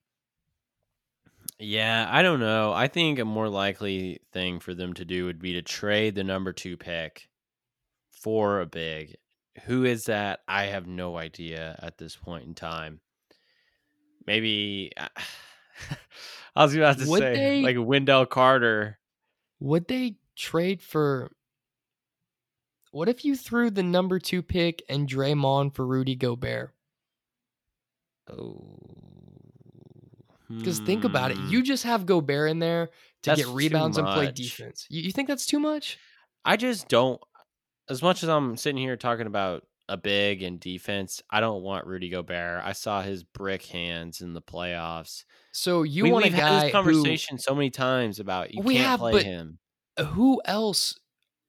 [1.59, 2.71] Yeah, I don't know.
[2.71, 6.23] I think a more likely thing for them to do would be to trade the
[6.23, 7.29] number two pick
[8.11, 9.15] for a big.
[9.65, 10.41] Who is that?
[10.47, 12.99] I have no idea at this point in time.
[14.27, 15.07] Maybe uh,
[16.55, 18.99] I was about to Would say they- like Wendell Carter.
[19.59, 21.31] Would they trade for?
[22.91, 26.73] What if you threw the number two pick and Draymond for Rudy Gobert?
[28.29, 28.77] Oh,
[30.49, 31.49] Because think about it, hmm.
[31.49, 32.87] you just have Gobert in there
[33.23, 34.85] to That's get rebounds and play defense.
[34.89, 35.97] You, you think that's too much?
[36.45, 37.19] I just don't.
[37.89, 41.85] As much as I'm sitting here talking about a big and defense, I don't want
[41.85, 42.61] Rudy Gobert.
[42.63, 45.23] I saw his brick hands in the playoffs.
[45.51, 48.61] So you we, want a we've had guy this conversation so many times about you
[48.61, 49.59] We can't have, play him.
[49.97, 50.99] who who else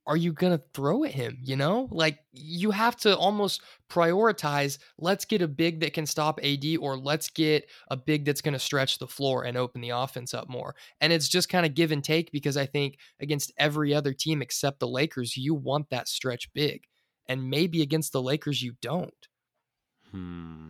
[0.09, 1.87] are you going to throw at him, you know?
[1.91, 6.97] Like you have to almost prioritize let's get a big that can stop AD or
[6.97, 10.49] let's get a big that's going to stretch the floor and open the offense up
[10.49, 10.75] more.
[11.03, 14.41] And it's just kind of give and take because I think against every other team
[14.41, 16.85] except the Lakers, you want that stretch big.
[17.27, 19.13] And maybe against the Lakers you don't.
[20.11, 20.69] Hmm.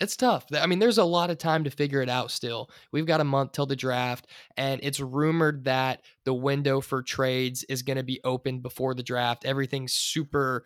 [0.00, 0.46] It's tough.
[0.52, 2.70] I mean, there's a lot of time to figure it out still.
[2.92, 4.26] We've got a month till the draft,
[4.56, 9.02] and it's rumored that the window for trades is going to be opened before the
[9.02, 9.44] draft.
[9.44, 10.64] Everything's super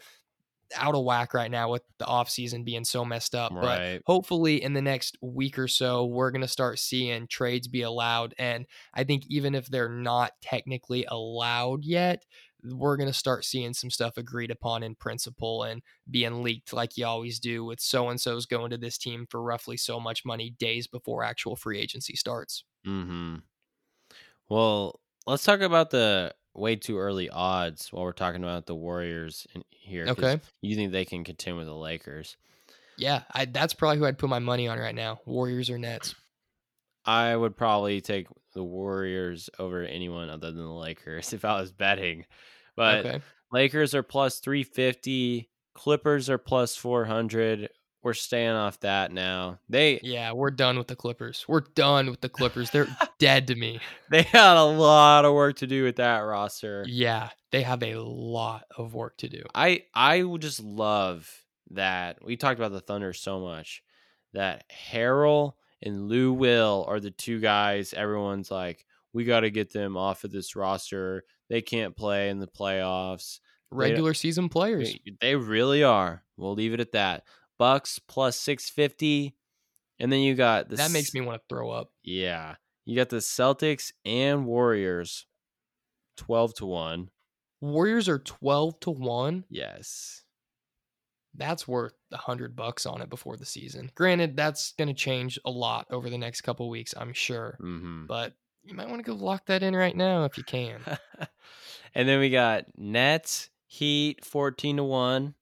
[0.76, 3.53] out of whack right now with the offseason being so messed up.
[3.53, 4.01] Right.
[4.05, 7.83] But hopefully, in the next week or so, we're going to start seeing trades be
[7.83, 8.35] allowed.
[8.39, 12.24] And I think even if they're not technically allowed yet,
[12.64, 16.96] we're going to start seeing some stuff agreed upon in principle and being leaked like
[16.96, 20.24] you always do with so and so's going to this team for roughly so much
[20.24, 22.64] money days before actual free agency starts.
[22.84, 23.36] Hmm.
[24.48, 29.46] Well, let's talk about the way too early odds while we're talking about the Warriors
[29.54, 30.06] in here.
[30.08, 30.40] Okay.
[30.61, 32.36] You think they can contend with the Lakers?
[32.98, 36.14] Yeah, I, that's probably who I'd put my money on right now Warriors or Nets.
[37.04, 41.72] I would probably take the Warriors over anyone other than the Lakers if I was
[41.72, 42.24] betting.
[42.76, 43.20] But okay.
[43.53, 47.68] Lakers are plus 350, Clippers are plus 400.
[48.03, 49.59] We're staying off that now.
[49.68, 51.44] They Yeah, we're done with the Clippers.
[51.46, 52.70] We're done with the Clippers.
[52.70, 52.88] They're
[53.18, 53.80] dead to me.
[54.11, 56.84] they got a lot of work to do with that roster.
[56.88, 59.42] Yeah, they have a lot of work to do.
[59.55, 61.30] I I would just love
[61.72, 62.24] that.
[62.24, 63.82] We talked about the Thunder so much
[64.32, 69.72] that Harrell and Lou Will are the two guys everyone's like we got to get
[69.72, 71.24] them off of this roster.
[71.49, 73.41] They can't play in the playoffs.
[73.72, 74.97] Regular season players.
[75.20, 76.22] They, really are.
[76.37, 77.24] We'll leave it at that.
[77.59, 79.35] Bucks plus 650
[79.99, 81.91] and then you got the That makes me want to throw up.
[82.03, 82.57] Yeah.
[82.87, 85.26] You got the Celtics and Warriors
[86.16, 87.11] 12 to 1.
[87.61, 89.45] Warriors are 12 to 1.
[89.51, 90.24] Yes.
[91.35, 93.91] That's worth a hundred bucks on it before the season.
[93.95, 97.57] Granted, that's going to change a lot over the next couple weeks, I'm sure.
[97.61, 98.07] Mhm.
[98.07, 100.81] But you might want to go lock that in right now if you can.
[101.95, 105.35] and then we got Nets, Heat, fourteen to one.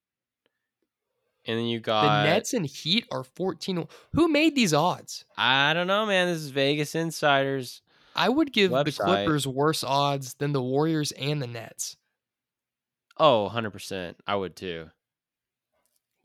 [1.46, 3.88] And then you got the Nets and Heat are 14.
[4.12, 5.24] Who made these odds?
[5.38, 6.26] I don't know, man.
[6.28, 7.80] This is Vegas Insiders.
[8.14, 8.76] I would give the
[9.24, 11.96] Clippers worse odds than the Warriors and the Nets.
[13.16, 14.16] Oh, 100%.
[14.26, 14.90] I would too.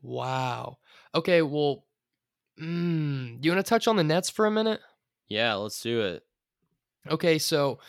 [0.03, 0.77] Wow.
[1.15, 1.85] Okay, well,
[2.61, 4.81] mm, do you want to touch on the Nets for a minute?
[5.29, 6.23] Yeah, let's do it.
[7.09, 7.79] Okay, so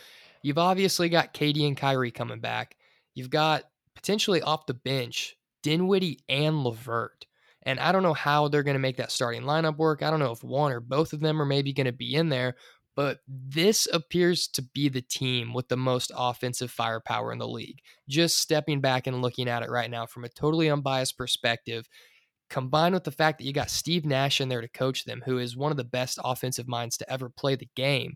[0.41, 2.75] you've obviously got KD and Kyrie coming back.
[3.13, 3.63] you've got
[3.95, 7.25] potentially off the bench Dinwiddie and LeVert.
[7.63, 10.03] And I don't know how they're going to make that starting lineup work.
[10.03, 12.29] I don't know if one or both of them are maybe going to be in
[12.29, 12.55] there,
[12.95, 17.79] but this appears to be the team with the most offensive firepower in the league.
[18.07, 21.89] Just stepping back and looking at it right now from a totally unbiased perspective,
[22.49, 25.39] combined with the fact that you got Steve Nash in there to coach them, who
[25.39, 28.15] is one of the best offensive minds to ever play the game,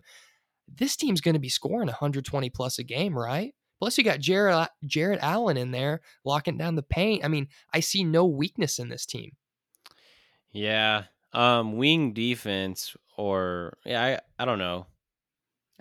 [0.67, 3.53] this team's going to be scoring 120 plus a game, right?
[3.80, 7.23] Plus, you got Jared, Jarrett Allen in there locking down the paint.
[7.23, 9.32] I mean, I see no weakness in this team.
[10.51, 11.03] Yeah.
[11.32, 14.01] Um, wing defense or yeah,
[14.38, 14.88] I, I don't know.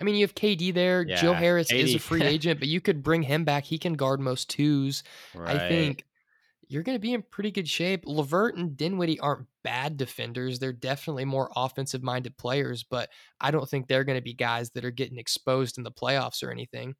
[0.00, 1.04] I mean, you have KD there.
[1.06, 3.64] Yeah, Joe Harris is a free agent, but you could bring him back.
[3.64, 5.02] He can guard most twos.
[5.34, 5.56] Right.
[5.56, 6.04] I think
[6.68, 8.02] you're going to be in pretty good shape.
[8.06, 10.58] Levert and Dinwiddie aren't bad defenders.
[10.58, 13.08] They're definitely more offensive minded players, but
[13.40, 16.42] I don't think they're going to be guys that are getting exposed in the playoffs
[16.42, 16.94] or anything.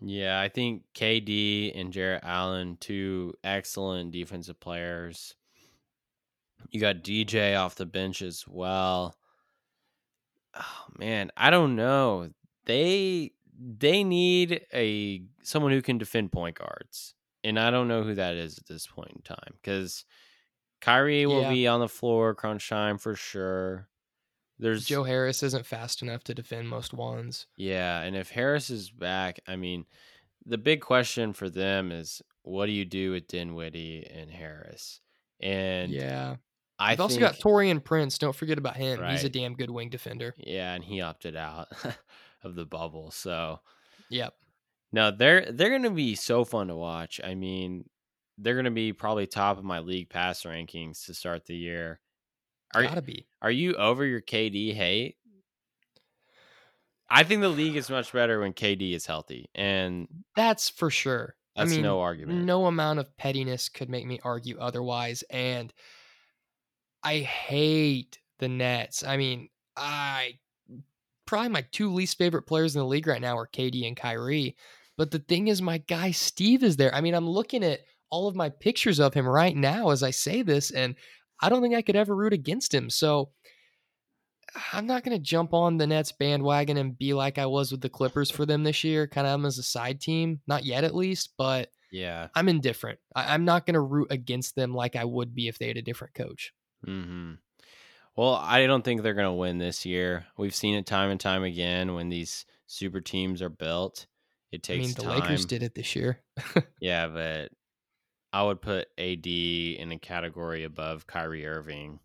[0.00, 5.34] Yeah, I think KD and Jarrett Allen, two excellent defensive players.
[6.70, 9.14] You got DJ off the bench as well.
[10.60, 12.30] Oh man, I don't know.
[12.66, 17.14] They they need a someone who can defend point guards.
[17.42, 20.04] And I don't know who that is at this point in time cuz
[20.80, 21.50] Kyrie will Yeah.
[21.52, 23.88] be on the floor crunch time for sure.
[24.58, 27.46] There's Joe Harris isn't fast enough to defend most ones.
[27.56, 29.86] Yeah, and if Harris is back, I mean,
[30.44, 35.00] the big question for them is what do you do with Dinwiddie and Harris?
[35.40, 36.36] And yeah.
[36.80, 38.16] I You've also think, got Taurean Prince.
[38.18, 39.04] Don't forget about him.
[39.04, 40.34] He's a damn good wing defender.
[40.38, 41.68] yeah, and he opted out
[42.42, 43.10] of the bubble.
[43.10, 43.60] So
[44.08, 44.34] Yep.
[44.92, 47.20] no, they're they're gonna be so fun to watch.
[47.22, 47.88] I mean,
[48.38, 52.00] they're gonna be probably top of my league pass rankings to start the year.
[52.74, 53.26] Are Gotta be.
[53.42, 55.16] are you over your KD hate?
[57.08, 60.06] I think the league is much better when KD is healthy, and
[60.36, 61.34] That's for sure.
[61.56, 62.44] that's I mean, no argument.
[62.44, 65.24] no amount of pettiness could make me argue otherwise.
[65.28, 65.72] And
[67.02, 69.02] I hate the Nets.
[69.04, 70.38] I mean, I
[71.26, 74.56] probably my two least favorite players in the league right now are KD and Kyrie.
[74.96, 76.94] But the thing is, my guy Steve is there.
[76.94, 77.80] I mean, I'm looking at
[78.10, 80.94] all of my pictures of him right now as I say this, and
[81.40, 82.90] I don't think I could ever root against him.
[82.90, 83.30] So
[84.72, 87.80] I'm not going to jump on the Nets bandwagon and be like I was with
[87.80, 90.40] the Clippers for them this year, kind of as a side team.
[90.48, 92.28] Not yet, at least, but Yeah.
[92.34, 92.98] I'm indifferent.
[93.14, 95.76] I- I'm not going to root against them like I would be if they had
[95.76, 96.52] a different coach.
[96.84, 97.32] Hmm
[98.16, 100.26] Well, I don't think they're going to win this year.
[100.38, 104.06] We've seen it time and time again when these super teams are built.
[104.52, 105.10] It I takes mean, the time.
[105.22, 106.20] Lakers did it this year.
[106.80, 107.52] Yeah, but
[108.32, 112.00] I would put AD in a category above Kyrie Irving.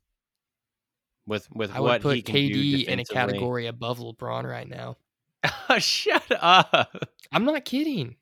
[1.28, 4.68] With with I would put he can do KD in a category above LeBron right
[4.68, 4.98] now.
[5.80, 7.10] Shut up!
[7.32, 8.18] I'm not kidding.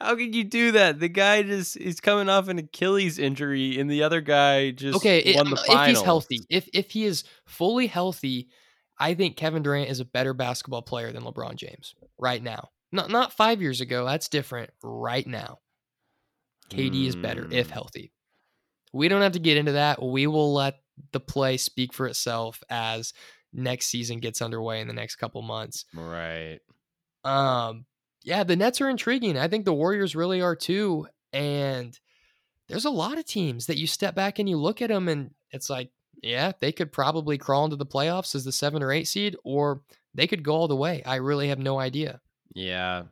[0.00, 0.98] How could you do that?
[0.98, 5.18] The guy just is coming off an Achilles injury, and the other guy just Okay,
[5.20, 8.48] it- won the if he's healthy, if if he is fully healthy,
[8.98, 12.70] I think Kevin Durant is a better basketball player than LeBron James right now.
[12.92, 14.04] Not not five years ago.
[14.04, 14.70] That's different.
[14.82, 15.58] Right now,
[16.70, 17.72] KD is better if Hmm.
[17.74, 18.12] healthy.
[18.92, 20.02] We don't have to get into that.
[20.02, 20.82] We will let
[21.12, 23.12] the play speak for itself as
[23.52, 25.84] next season gets underway in the next couple months.
[25.94, 26.58] Right.
[27.24, 27.86] Um,
[28.22, 29.38] yeah, the Nets are intriguing.
[29.38, 31.06] I think the Warriors really are too.
[31.32, 31.98] And
[32.68, 35.32] there's a lot of teams that you step back and you look at them and
[35.50, 35.90] it's like,
[36.22, 39.80] yeah, they could probably crawl into the playoffs as the seven or eight seed, or
[40.14, 41.02] they could go all the way.
[41.04, 42.20] I really have no idea.
[42.54, 43.04] Yeah.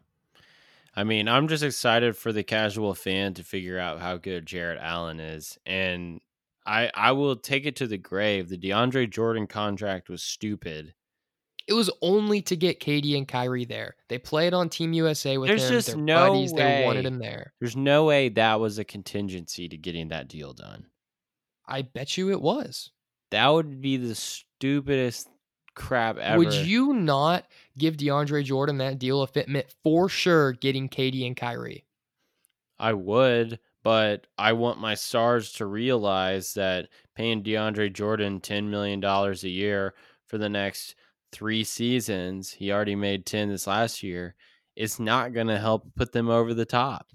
[0.95, 4.81] I mean, I'm just excited for the casual fan to figure out how good Jarrett
[4.81, 5.59] Allen is.
[5.65, 6.21] And
[6.67, 8.49] I I will take it to the grave.
[8.49, 10.95] The DeAndre Jordan contract was stupid.
[11.69, 13.95] It was only to get KD and Kyrie there.
[14.09, 15.73] They played on Team USA with There's him.
[15.73, 16.53] just no buddies.
[16.53, 17.53] They wanted him there.
[17.61, 20.87] There's no way that was a contingency to getting that deal done.
[21.67, 22.91] I bet you it was.
[23.31, 25.29] That would be the stupidest
[25.75, 26.39] crap ever.
[26.39, 27.47] Would you not
[27.77, 31.85] give DeAndre Jordan that deal if it meant for sure getting KD and Kyrie?
[32.79, 39.05] I would, but I want my stars to realize that paying DeAndre Jordan $10 million
[39.05, 39.95] a year
[40.27, 40.95] for the next
[41.33, 44.35] three seasons, he already made 10 this last year,
[44.77, 47.09] is not going to help put them over the top.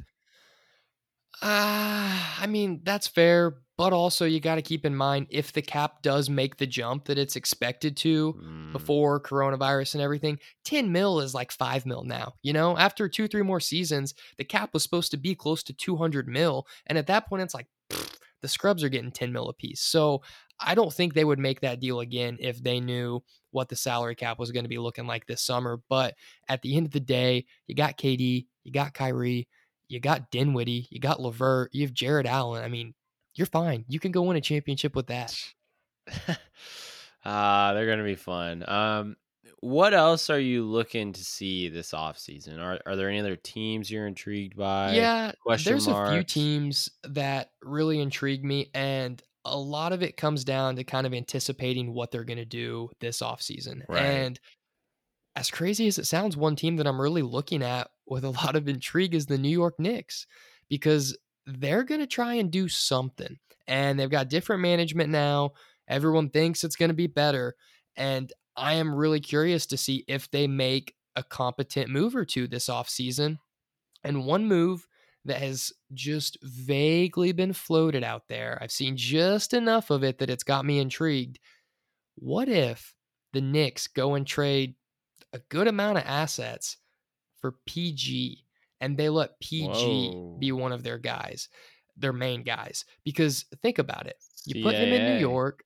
[1.41, 5.61] Ah, I mean, that's fair, but also you got to keep in mind if the
[5.61, 10.91] cap does make the jump that it's expected to Mm, before coronavirus and everything, 10
[10.91, 12.34] mil is like 5 mil now.
[12.41, 15.74] You know, after 2 3 more seasons, the cap was supposed to be close to
[15.74, 19.50] 200 mil, and at that point it's like pfft, the scrubs are getting 10 mil
[19.50, 19.82] a piece.
[19.82, 20.22] So,
[20.60, 24.16] I don't think they would make that deal again if they knew what the salary
[24.16, 26.16] cap was going to be looking like this summer, but
[26.48, 29.48] at the end of the day, you got KD, you got Kyrie,
[29.88, 32.64] you got Dinwiddie, you got LeVert, you have Jarrett Allen.
[32.64, 32.94] I mean,
[33.36, 33.86] you're fine.
[33.88, 35.38] You can go win a championship with that.
[37.26, 38.64] uh, they're gonna be fun.
[38.68, 39.16] Um,
[39.64, 42.59] what else are you looking to see this offseason?
[42.59, 44.93] Are are there any other teams you're intrigued by?
[44.93, 50.18] Yeah, Question there's a few teams that really intrigue me, and a lot of it
[50.18, 53.84] comes down to kind of anticipating what they're going to do this offseason.
[53.88, 54.01] Right.
[54.01, 54.39] And
[55.38, 58.57] as crazy as it sounds, one team that I'm really looking at with a lot
[58.57, 60.28] of intrigue is the New York Knicks
[60.68, 63.38] because they're going to try and do something.
[63.66, 65.51] And they've got different management now.
[65.88, 67.55] Everyone thinks it's going to be better.
[67.95, 72.47] And I am really curious to see if they make a competent move or two
[72.47, 73.38] this offseason.
[74.04, 74.88] And one move
[75.26, 80.30] that has just vaguely been floated out there, I've seen just enough of it that
[80.30, 81.39] it's got me intrigued.
[82.16, 82.93] What if
[83.32, 84.76] the Knicks go and trade
[85.32, 86.78] a good amount of assets
[87.39, 88.43] for PG
[88.82, 91.47] and they let PG be one of their guys,
[91.95, 92.84] their main guys?
[93.06, 94.18] Because think about it.
[94.45, 95.64] You put him in New York,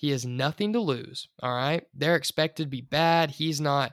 [0.00, 1.28] he has nothing to lose.
[1.42, 1.84] All right.
[1.94, 3.30] They're expected to be bad.
[3.30, 3.92] He's not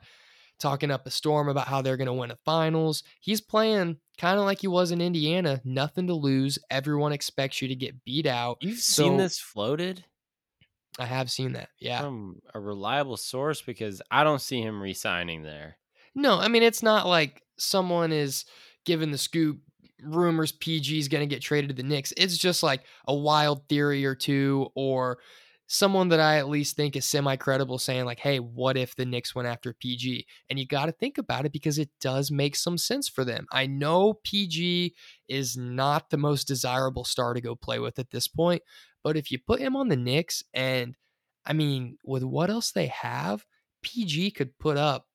[0.57, 3.03] talking up a storm about how they're going to win a finals.
[3.19, 6.57] He's playing kind of like he was in Indiana, nothing to lose.
[6.71, 8.57] Everyone expects you to get beat out.
[8.61, 10.05] You've seen this floated
[10.99, 11.69] I have seen that.
[11.79, 12.01] Yeah.
[12.01, 15.77] from a reliable source because I don't see him re-signing there.
[16.15, 18.45] No, I mean, it's not like someone is
[18.85, 19.59] giving the scoop
[20.01, 22.13] rumors PG is going to get traded to the Knicks.
[22.17, 25.19] It's just like a wild theory or two, or
[25.67, 29.05] someone that I at least think is semi credible saying, like, hey, what if the
[29.05, 30.25] Knicks went after PG?
[30.49, 33.45] And you got to think about it because it does make some sense for them.
[33.51, 34.95] I know PG
[35.27, 38.61] is not the most desirable star to go play with at this point,
[39.03, 40.95] but if you put him on the Knicks, and
[41.45, 43.45] I mean, with what else they have,
[43.83, 45.05] PG could put up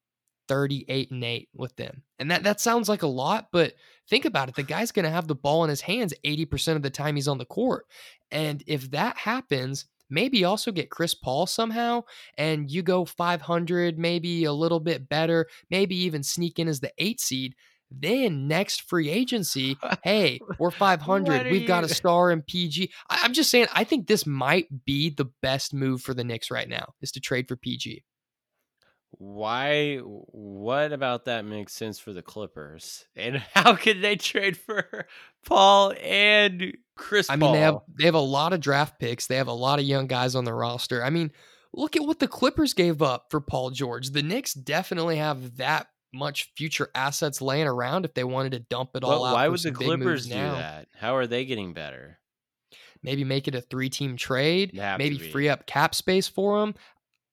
[0.48, 2.02] 38 and 8 with them.
[2.18, 3.74] And that that sounds like a lot, but
[4.08, 4.54] think about it.
[4.54, 7.28] The guy's going to have the ball in his hands 80% of the time he's
[7.28, 7.86] on the court.
[8.30, 12.04] And if that happens, maybe also get Chris Paul somehow
[12.36, 16.92] and you go 500, maybe a little bit better, maybe even sneak in as the
[16.98, 17.54] 8 seed.
[17.90, 21.50] Then next free agency, hey, we're 500.
[21.50, 22.90] We've got a star in PG.
[23.10, 26.50] I, I'm just saying, I think this might be the best move for the Knicks
[26.50, 28.04] right now is to trade for PG.
[29.18, 29.98] Why?
[29.98, 33.04] What about that makes sense for the Clippers?
[33.16, 35.06] And how could they trade for
[35.46, 37.30] Paul and Chris?
[37.30, 39.26] I mean, they have they have a lot of draft picks.
[39.26, 41.04] They have a lot of young guys on the roster.
[41.04, 41.30] I mean,
[41.72, 44.10] look at what the Clippers gave up for Paul George.
[44.10, 48.90] The Knicks definitely have that much future assets laying around if they wanted to dump
[48.94, 49.34] it all out.
[49.34, 50.54] why would the some big moves Clippers do now.
[50.54, 50.88] that?
[50.94, 52.18] How are they getting better?
[53.02, 54.72] Maybe make it a three-team trade.
[54.74, 56.74] They Maybe free up cap space for them.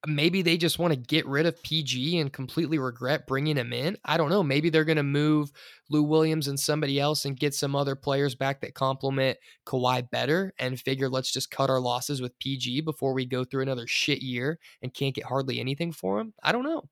[0.07, 3.97] Maybe they just want to get rid of PG and completely regret bringing him in.
[4.05, 4.41] I don't know.
[4.41, 5.51] Maybe they're going to move
[5.89, 10.53] Lou Williams and somebody else and get some other players back that complement Kawhi better
[10.57, 14.21] and figure let's just cut our losses with PG before we go through another shit
[14.21, 16.33] year and can't get hardly anything for him.
[16.41, 16.83] I don't know.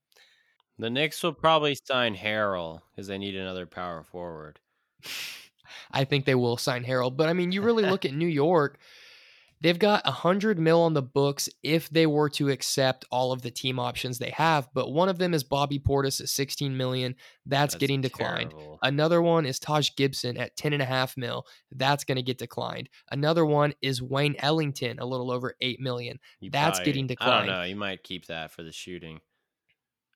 [0.80, 4.60] The Knicks will probably sign Harrell because they need another power forward.
[5.92, 7.16] I think they will sign Harrell.
[7.16, 8.80] But I mean, you really look at New York,
[9.62, 13.42] they've got a hundred mil on the books if they were to accept all of
[13.42, 14.70] the team options they have.
[14.74, 17.16] But one of them is Bobby Portis at 16 million.
[17.46, 18.52] That's, getting declined.
[18.52, 18.80] terrible.
[18.84, 21.46] Another one is Taj Gibson at 10 and a half mil.
[21.72, 22.90] That's going to get declined.
[23.12, 26.20] Another one is Wayne Ellington, a little over 8 million.
[26.40, 27.34] You that's probably- getting declined.
[27.34, 27.64] I don't know.
[27.64, 29.20] You might keep that for the shooting.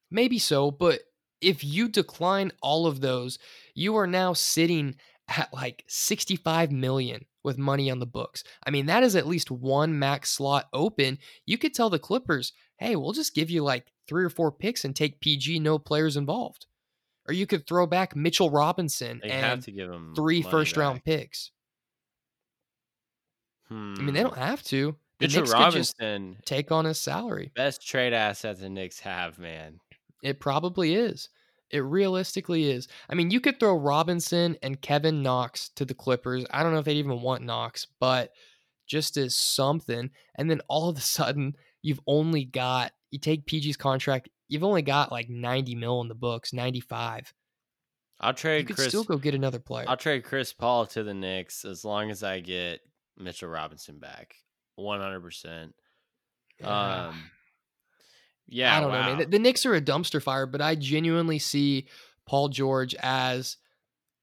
[0.09, 1.01] Maybe so, but
[1.41, 3.39] if you decline all of those,
[3.73, 4.95] you are now sitting
[5.37, 8.43] at like 65 million with money on the books.
[8.65, 11.17] I mean, that is at least one max slot open.
[11.45, 14.85] You could tell the Clippers, hey, we'll just give you like three or four picks
[14.85, 16.65] and take PG, no players involved.
[17.27, 20.75] Or you could throw back Mitchell Robinson They have and to give them three first
[20.75, 21.51] round picks.
[23.69, 24.97] I mean, they don't have to.
[25.19, 25.31] The Hmm.
[25.31, 27.51] Mitchell Knicks Robinson, take on his salary.
[27.55, 29.79] best trade asset the Knicks have, man.
[30.23, 31.29] It probably is.
[31.71, 32.87] It realistically is.
[33.09, 36.45] I mean, you could throw Robinson and Kevin Knox to the Clippers.
[36.51, 38.31] I don't know if they'd even want Knox, but
[38.87, 40.09] just as something.
[40.35, 44.81] And then all of a sudden, you've only got, you take PG's contract, you've only
[44.81, 47.33] got like 90 mil in the books, 95.
[48.19, 48.89] I'll You trade could Chris.
[48.89, 49.85] still go get another player.
[49.87, 52.81] I'll trade Chris Paul to the Knicks as long as I get
[53.17, 54.35] Mitchell Robinson back.
[54.75, 55.73] One hundred percent.
[56.59, 57.07] Yeah.
[57.07, 57.31] Um.
[58.51, 59.05] Yeah, I don't know, wow.
[59.07, 59.17] man.
[59.19, 61.87] The, the Knicks are a dumpster fire, but I genuinely see
[62.27, 63.57] Paul George as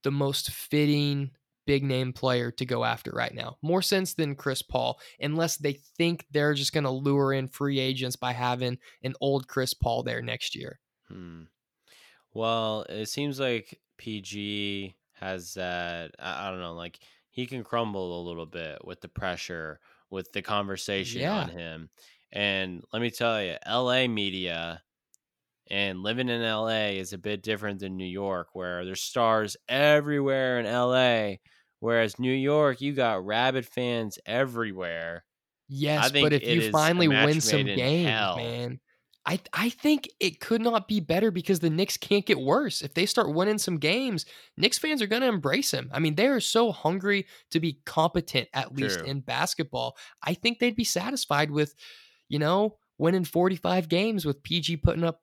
[0.05, 1.31] the most fitting
[1.67, 3.57] big name player to go after right now.
[3.63, 7.79] More sense than Chris Paul, unless they think they're just going to lure in free
[7.79, 10.79] agents by having an old Chris Paul there next year.
[11.09, 11.43] Hmm.
[12.33, 16.99] Well, it seems like PG has that I, I don't know, like
[17.31, 19.81] he can crumble a little bit with the pressure,
[20.11, 21.91] with the conversation on him.
[22.33, 24.83] And let me tell you, LA media
[25.71, 30.61] and living in LA is a bit different than New York, where there's stars everywhere
[30.61, 31.37] in LA.
[31.81, 35.25] Whereas New York, you got rabid fans everywhere.
[35.69, 38.37] Yes, but if you finally win some games, hell.
[38.37, 38.81] man,
[39.27, 42.81] I I think it could not be better because the Knicks can't get worse.
[42.81, 44.25] If they start winning some games,
[44.57, 45.91] Knicks fans are going to embrace him.
[45.93, 49.99] I mean, they are so hungry to be competent, at least in basketball.
[50.23, 51.75] I think they'd be satisfied with,
[52.29, 55.23] you know, winning 45 games with PG putting up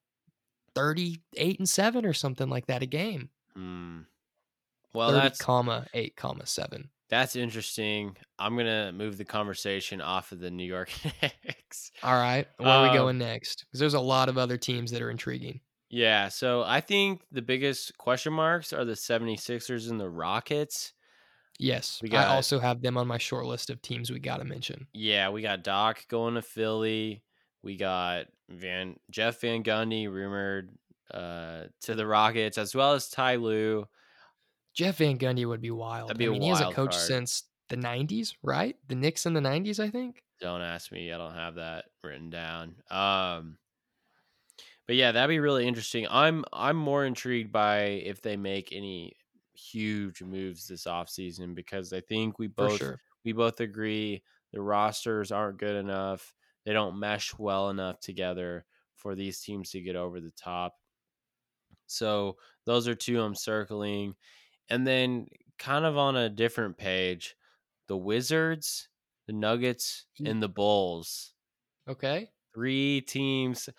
[0.76, 3.30] 38 and 7 or something like that a game.
[3.56, 4.00] Hmm.
[4.94, 6.90] Well, 30 that's comma 8 comma 7.
[7.10, 8.16] that's interesting.
[8.40, 10.90] I'm gonna move the conversation off of the New York
[11.22, 11.92] Knicks.
[12.04, 13.66] All right, where are we Um, going next?
[13.66, 15.60] Because there's a lot of other teams that are intriguing.
[15.90, 20.94] Yeah, so I think the biggest question marks are the 76ers and the Rockets.
[21.58, 24.44] Yes, We I also have them on my short list of teams we got to
[24.44, 24.88] mention.
[24.94, 27.24] Yeah, we got Doc going to Philly.
[27.64, 30.72] We got Van Jeff Van Gundy rumored
[31.12, 33.88] uh, to the Rockets, as well as Ty Lue.
[34.74, 36.10] Jeff Van Gundy would be wild.
[36.10, 36.94] That'd be I a mean, he hasn't wild card.
[36.94, 38.76] since the '90s, right?
[38.88, 40.24] The Knicks in the '90s, I think.
[40.42, 41.12] Don't ask me.
[41.14, 42.76] I don't have that written down.
[42.92, 43.58] Um,
[44.88, 46.06] but yeah, that'd be really interesting.
[46.10, 49.14] I'm I'm more intrigued by if they make any
[49.56, 53.02] huge moves this offseason because I think we both sure.
[53.24, 56.34] we both agree the rosters aren't good enough.
[56.66, 58.66] They don't mesh well enough together
[58.96, 60.76] for these teams to get over the top.
[61.88, 64.16] So those are two I'm circling.
[64.70, 65.28] And then
[65.60, 67.36] kind of on a different page,
[67.88, 68.90] the Wizards,
[69.28, 71.34] the Nuggets, and the Bulls.
[71.88, 72.30] Okay.
[72.54, 73.70] Three teams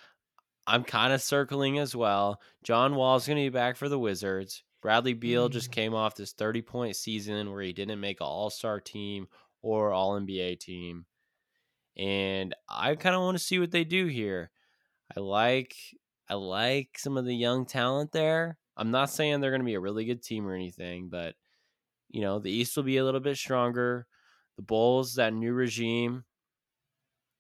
[0.67, 2.41] I'm kind of circling as well.
[2.65, 4.65] John Wall's going to be back for the Wizards.
[4.87, 5.73] Bradley Beal just Mm.
[5.73, 9.27] came off this 30 point season where he didn't make an all star team
[9.61, 11.07] or all NBA team.
[11.97, 14.53] And I kind of want to see what they do here.
[15.17, 15.75] I like
[16.29, 18.59] I like some of the young talent there.
[18.77, 21.35] I'm not saying they're going to be a really good team or anything, but
[22.09, 24.07] you know, the East will be a little bit stronger.
[24.57, 26.25] The Bulls, that new regime,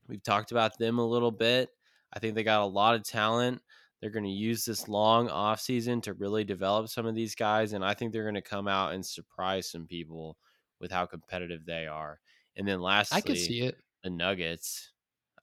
[0.08, 1.70] we've talked about them a little bit.
[2.12, 3.62] I think they got a lot of talent.
[4.06, 7.72] They're going to use this long offseason to really develop some of these guys.
[7.72, 10.36] And I think they're going to come out and surprise some people
[10.80, 12.20] with how competitive they are.
[12.54, 13.76] And then lastly, I could see it.
[14.04, 14.92] the Nuggets.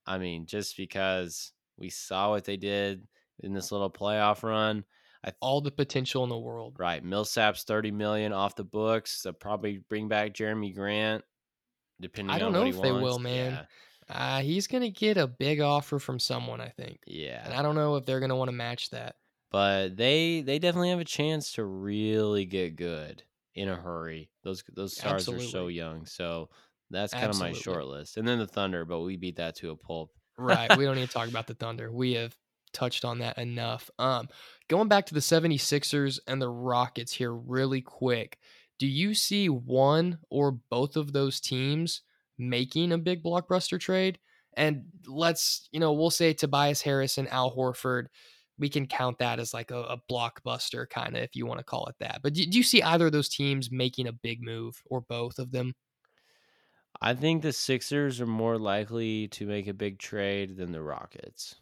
[0.08, 3.06] I mean, just because we saw what they did
[3.42, 4.86] in this little playoff run.
[5.26, 6.76] I th- All the potential in the world.
[6.80, 9.24] right, Millsap's thirty million off the books.
[9.24, 11.24] They'll probably bring back Jerami Grant,
[12.00, 13.04] depending I don't on know if they wants.
[13.04, 13.52] will, man.
[13.52, 13.66] Yeah,
[14.14, 17.42] Uh, he's gonna get a big offer from someone, I think, yeah.
[17.46, 19.16] and I don't know if they're gonna want to match that.
[19.52, 23.24] but they they definitely have a chance to really get good
[23.56, 24.30] in a hurry.
[24.44, 26.50] Those those stars are so young, so
[26.90, 28.18] that's kind of my short list.
[28.18, 30.12] And then the Thunder, but we beat that to a pulp.
[30.38, 30.76] Right.
[30.78, 31.92] we don't need to talk about the Thunder.
[31.92, 32.36] We have
[32.74, 33.90] touched on that enough.
[34.00, 34.28] Um,
[34.68, 38.40] going back to the 76ers and the Rockets here really quick.
[38.80, 42.02] Do you see one or both of those teams
[42.38, 44.20] making a big blockbuster trade?
[44.56, 48.06] And let's, you know, we'll say Tobias Harris and Al Horford.
[48.60, 51.66] We can count that as like a, a blockbuster kind of, if you want to
[51.66, 52.22] call it that.
[52.22, 55.40] But do, do you see either of those teams making a big move or both
[55.40, 55.74] of them?
[57.02, 61.56] I think the Sixers are more likely to make a big trade than the Rockets.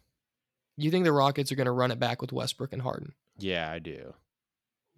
[0.76, 3.14] You think the Rockets are going to run it back with Westbrook and Harden?
[3.38, 4.14] Yeah, I do.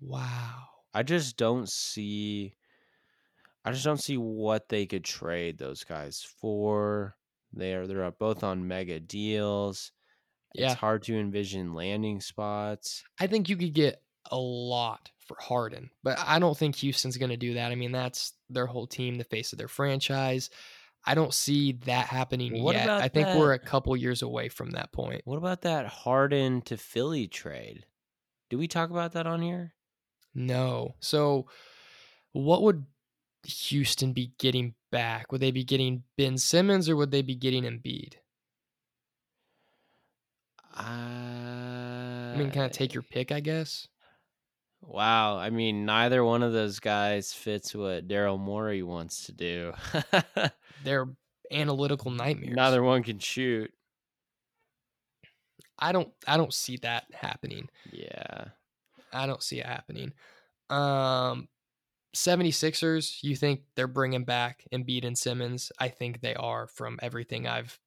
[0.01, 0.65] Wow.
[0.93, 2.55] I just don't see
[3.65, 7.17] I just don't see what they could trade those guys for.
[7.53, 9.93] They're they're uh, both on mega deals.
[10.55, 10.73] Yeah.
[10.73, 13.03] It's hard to envision landing spots.
[13.19, 17.31] I think you could get a lot for Harden, but I don't think Houston's going
[17.31, 17.73] to do that.
[17.73, 20.51] I mean, that's their whole team, the face of their franchise.
[21.07, 22.89] I don't see that happening What yet.
[22.89, 25.23] I think we're a couple years away from that point.
[25.25, 27.85] What about that Harden to Philly trade?
[28.49, 29.75] Do we talk about that on here?
[30.35, 30.95] No.
[31.01, 31.47] So,
[32.33, 32.87] what would
[33.45, 35.31] Houston be getting back?
[35.33, 38.15] Would they be getting Ben Simmons or would they be getting Embiid?
[40.77, 43.87] I mean, kind of take your pick, I guess.
[44.83, 49.73] Wow, I mean, neither one of those guys fits what Daryl Morey wants to do.
[50.85, 51.09] They're
[51.51, 52.55] analytical nightmares.
[52.55, 53.73] neither one can shoot.
[55.79, 56.11] I don't.
[56.27, 57.69] I don't see that happening.
[57.91, 58.47] Yeah.
[59.13, 60.13] I don't see it happening.
[60.71, 61.49] Um
[62.15, 65.73] 76ers, you think they're bringing back Embiid and Simmons?
[65.79, 67.79] I think they are from everything I've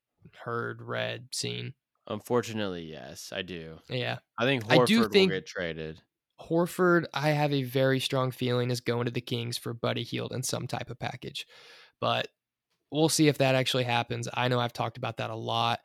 [0.43, 1.73] heard, read, seen.
[2.07, 3.79] Unfortunately, yes, I do.
[3.89, 4.17] Yeah.
[4.37, 6.01] I think I Horford do will get traded.
[6.39, 10.33] Horford, I have a very strong feeling is going to the Kings for Buddy Hield
[10.33, 11.47] in some type of package.
[11.99, 12.27] But
[12.91, 14.27] we'll see if that actually happens.
[14.33, 15.79] I know I've talked about that a lot.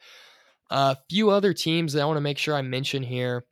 [0.71, 3.47] A few other teams that I want to make sure I mention here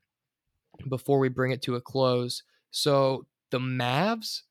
[0.88, 2.42] before we bring it to a close.
[2.70, 4.42] So the Mavs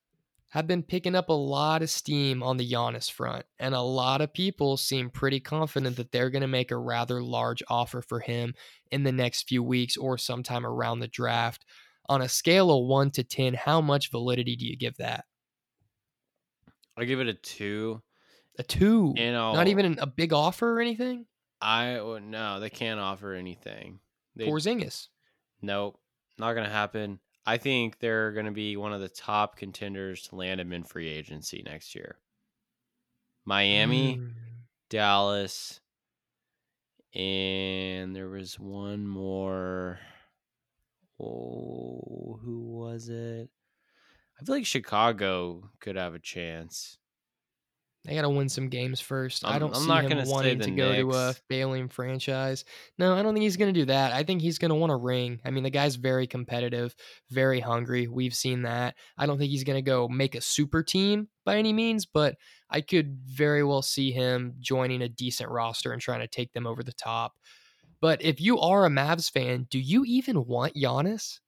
[0.50, 4.22] have been picking up a lot of steam on the Giannis front, and a lot
[4.22, 8.20] of people seem pretty confident that they're going to make a rather large offer for
[8.20, 8.54] him
[8.92, 11.66] in the next few weeks or sometime around the draft.
[12.08, 15.26] On a scale of one to 10, how much validity do you give that?
[16.98, 18.02] I give it a two.
[18.58, 19.14] A two?
[19.16, 21.26] You know, Not even a big offer or anything?
[21.62, 24.00] I no, they can't offer anything.
[24.36, 25.08] They, Porzingis.
[25.62, 26.00] nope,
[26.38, 27.20] not gonna happen.
[27.50, 31.10] I think they're gonna be one of the top contenders to land him in free
[31.10, 32.20] agency next year.
[33.44, 34.36] Miami, Mm.
[34.90, 35.82] Dallas,
[37.16, 40.00] and there was one more.
[41.20, 43.50] Oh, who was it?
[44.40, 46.99] I feel like Chicago could have a chance.
[48.06, 49.44] They got to win some games first.
[49.44, 52.64] I I'm- don't I'm see not him wanting to go to a failing franchise.
[52.98, 54.14] No, I don't think he's going to do that.
[54.14, 55.42] I think he's going to want a ring.
[55.44, 56.96] I mean, the guy's very competitive,
[57.30, 58.08] very hungry.
[58.08, 58.96] We've seen that.
[59.18, 62.38] I don't think he's going to go make a super team by any means, but
[62.70, 66.66] I could very well see him joining a decent roster and trying to take them
[66.66, 67.34] over the top.
[68.02, 71.40] But if you are a Mavs fan, do you even want Giannis?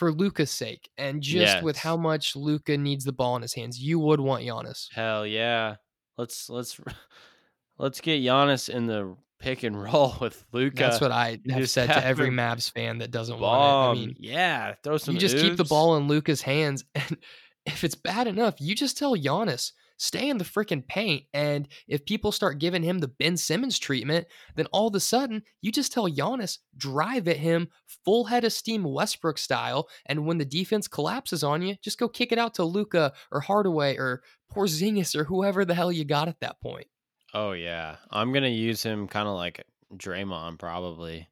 [0.00, 3.78] For Luka's sake, and just with how much Luka needs the ball in his hands,
[3.78, 4.86] you would want Giannis.
[4.94, 5.74] Hell yeah.
[6.16, 6.80] Let's let's
[7.78, 10.76] let's get Giannis in the pick and roll with Luka.
[10.76, 14.00] That's what I have said to every Mavs fan that doesn't want it.
[14.00, 15.12] I mean, yeah, throw some.
[15.12, 17.18] you just keep the ball in Luka's hands, and
[17.66, 21.24] if it's bad enough, you just tell Giannis stay in the freaking paint.
[21.34, 25.42] And if people start giving him the Ben Simmons treatment, then all of a sudden
[25.60, 27.68] you just tell Giannis drive at him
[28.04, 29.88] full head of steam Westbrook style.
[30.06, 33.40] And when the defense collapses on you, just go kick it out to Luka or
[33.40, 36.86] Hardaway or Porzingis or whoever the hell you got at that point.
[37.34, 39.64] Oh yeah, I'm gonna use him kind of like
[39.94, 41.28] Draymond, probably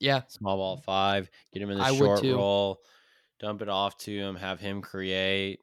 [0.00, 1.30] Yeah, small ball five.
[1.52, 2.80] Get him in the I short roll,
[3.38, 5.60] dump it off to him, have him create,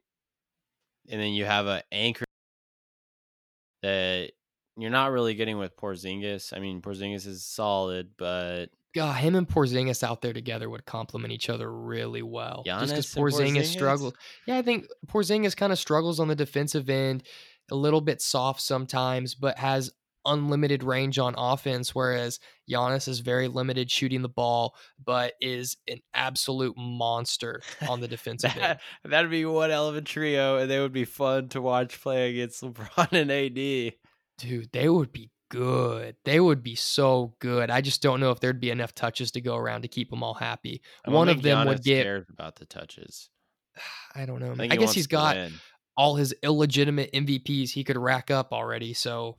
[1.10, 2.24] and then you have an anchor
[3.82, 4.32] that
[4.76, 6.56] you're not really getting with Porzingis.
[6.56, 11.32] I mean, Porzingis is solid, but God, him and Porzingis out there together would complement
[11.32, 12.62] each other really well.
[12.64, 13.64] Just because Giannis Porzingis, Porzingis?
[13.66, 14.14] struggles.
[14.46, 17.24] Yeah, I think Porzingis kind of struggles on the defensive end,
[17.70, 19.90] a little bit soft sometimes, but has
[20.26, 21.94] unlimited range on offense.
[21.94, 22.38] Whereas
[22.70, 24.74] Giannis is very limited shooting the ball,
[25.04, 28.60] but is an absolute monster on the defensive end.
[28.60, 32.00] that that'd be one hell of a trio, and they would be fun to watch
[32.00, 33.94] play against LeBron and AD.
[34.38, 36.16] Dude, they would be good.
[36.24, 37.70] They would be so good.
[37.70, 40.22] I just don't know if there'd be enough touches to go around to keep them
[40.24, 40.82] all happy.
[41.04, 42.02] One of them Giannis would get.
[42.04, 43.30] cares about the touches.
[44.14, 44.46] I don't know.
[44.46, 44.56] I, man.
[44.58, 45.52] think I he guess wants he's to got win.
[45.96, 48.92] all his illegitimate MVPs he could rack up already.
[48.94, 49.38] So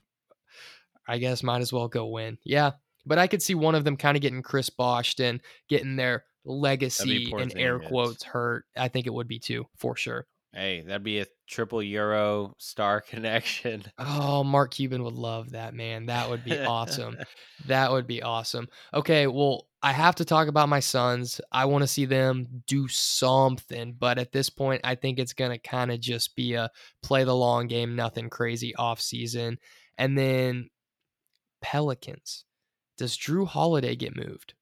[1.08, 2.38] I guess might as well go win.
[2.44, 2.72] Yeah.
[3.06, 6.24] But I could see one of them kind of getting Chris Boshed and getting their
[6.44, 8.66] legacy and air quotes hurt.
[8.76, 10.26] I think it would be too, for sure.
[10.56, 13.84] Hey, that'd be a triple Euro star connection.
[13.98, 16.06] Oh, Mark Cuban would love that, man.
[16.06, 17.18] That would be awesome.
[17.68, 18.68] That would be awesome.
[18.94, 21.42] Okay, well, I have to talk about my sons.
[21.52, 25.50] I want to see them do something, but at this point, I think it's going
[25.50, 26.70] to kind of just be a
[27.02, 29.58] play the long game, nothing crazy off season.
[29.98, 30.70] And then
[31.62, 32.46] Pelicans.
[32.98, 34.54] Does Jrue Holiday get moved?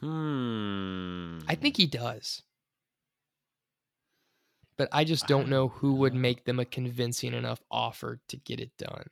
[0.00, 1.38] Hmm.
[1.48, 2.42] I think he does.
[4.76, 8.60] But I just don't know who would make them a convincing enough offer to get
[8.60, 9.08] it done.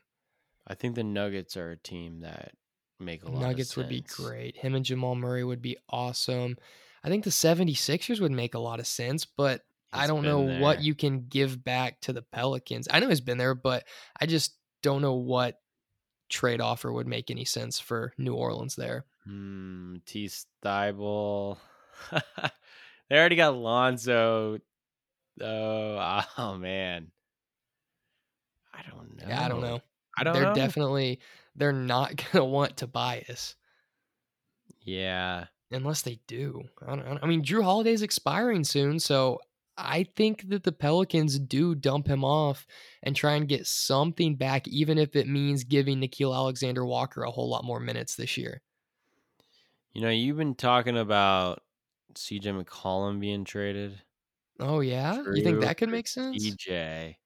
[0.67, 2.53] I think the Nuggets are a team that
[2.99, 4.57] make a lot of Nuggets would be great.
[4.57, 6.57] Him and Jamal Murray would be awesome.
[7.05, 10.61] I think the 76ers would make a lot of sense, but I don't know been
[10.61, 12.89] what you can give back to the Pelicans.
[12.91, 13.85] I know he's been there, but
[14.21, 15.59] I just don't know what
[16.29, 19.05] trade offer would make any sense for New Orleans there.
[19.25, 19.97] Hmm.
[20.07, 20.29] T.
[20.29, 21.59] Steibel.
[23.09, 24.59] they already got Lonzo.
[25.41, 27.11] Oh, oh man.
[28.73, 29.29] I don't know.
[29.29, 29.81] Yeah, I don't know.
[30.19, 30.55] I don't they're know.
[30.55, 31.21] definitely
[31.55, 33.55] they're not going to want Tobias
[34.87, 35.47] yeah.
[35.71, 36.63] unless they do.
[36.87, 39.41] I, don't, I mean, Jrue Holiday's expiring soon, so
[39.77, 42.67] I think that the Pelicans do dump him off
[43.03, 47.31] and try and get something back, even if it means giving Nickeil Alexander Walker a
[47.31, 48.63] whole lot more minutes this year.
[49.93, 51.63] You know, you've been talking about
[52.15, 54.01] CJ McCollum being traded.
[54.59, 56.43] Oh yeah, you think that could make sense?
[56.43, 57.17] CJ.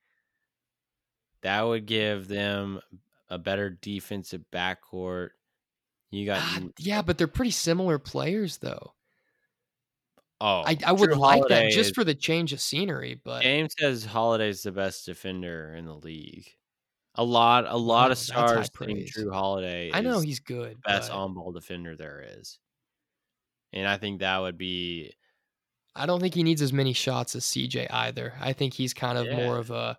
[1.43, 2.81] That would give them
[3.28, 5.31] a better defensive backcourt.
[6.10, 8.94] You got Ah, yeah, but they're pretty similar players, though.
[10.40, 13.42] Oh, I, I would like Holiday that just is- for the change of scenery, but
[13.42, 16.46] James says Holiday's the best defender in the league.
[17.16, 19.12] A lot, a lot Wow, of that's high stars think praise.
[19.16, 19.90] Jrue Holiday.
[19.92, 20.76] I know is he's good.
[20.76, 22.58] the best but on-ball defender there is,
[23.72, 25.12] and I think that would be
[25.94, 28.32] I don't think he needs as many shots as CJ either.
[28.40, 29.98] I think he's kind of more of a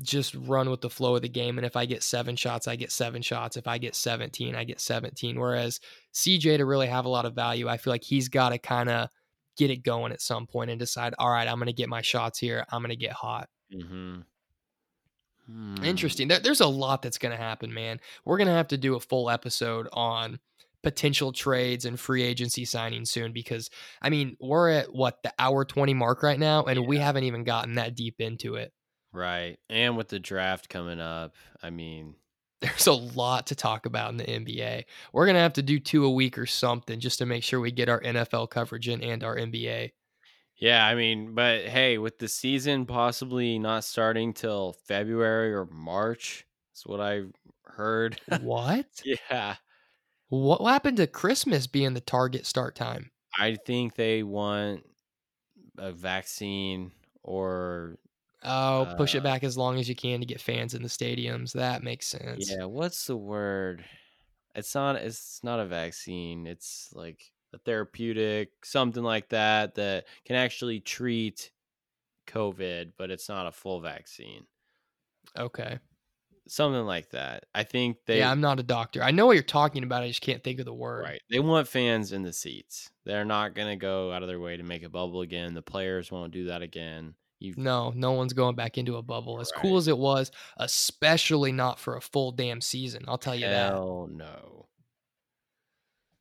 [0.00, 1.58] just run with the flow of the game.
[1.58, 3.56] And if I get seven shots, I get seven shots.
[3.58, 5.38] If I get 17, I get 17.
[5.38, 5.80] Whereas
[6.14, 8.88] CJ to really have a lot of value, I feel like he's got to kind
[8.88, 9.10] of
[9.56, 12.02] get it going at some point and decide, all right, I'm going to get my
[12.02, 12.64] shots here.
[12.70, 13.48] I'm going to get hot.
[15.48, 16.28] hmm Interesting.
[16.28, 18.00] There, there's a lot that's going to happen, man.
[18.24, 20.38] We're going to have to do a full episode on
[20.82, 23.68] potential trades and free agency signings soon because,
[24.00, 27.44] I mean, we're at what, the hour 20 mark right now, and we haven't even
[27.44, 28.72] gotten that deep into it.
[29.12, 32.14] Right, and with the draft coming up, I mean,
[32.62, 34.84] There's a lot to talk about in the NBA.
[35.12, 37.60] We're going to have to do two a week or something just to make sure
[37.60, 39.90] we get our NFL coverage in and our NBA.
[40.56, 46.46] yeah, I mean, but hey, with the season possibly not starting till February or March,
[46.70, 47.22] that's what I
[47.64, 48.20] heard.
[48.40, 48.86] what?
[49.04, 49.56] yeah,
[50.28, 53.10] What happened to Christmas being the target start time?
[53.36, 54.84] I think they want
[55.78, 57.96] a vaccine or
[58.44, 60.88] Oh, push Uh, it back as long as you can to get fans in the
[60.88, 61.52] stadiums.
[61.52, 62.50] That makes sense.
[62.50, 63.84] yeah, what's the word?
[64.54, 66.46] It's not it's not a vaccine.
[66.46, 71.50] It's like a therapeutic, something like that that can actually treat
[72.26, 74.44] COVID, but it's not a full vaccine.
[75.38, 75.78] Okay.
[76.48, 77.46] Something like that.
[77.54, 79.02] I think they yeah, I'm not a doctor.
[79.02, 80.02] I know what you're talking about.
[80.02, 81.04] I just can't think of the word.
[81.04, 81.20] right.
[81.30, 82.90] They want fans in the seats.
[83.04, 85.54] They're not going to go out of their way to make a bubble again.
[85.54, 87.14] The players won't do that again.
[87.42, 89.40] You No, no one's going back into a bubble.
[89.40, 93.04] As cool as it was, especially not for a full damn season.
[93.08, 93.72] I'll tell you that.
[93.72, 94.66] hell no.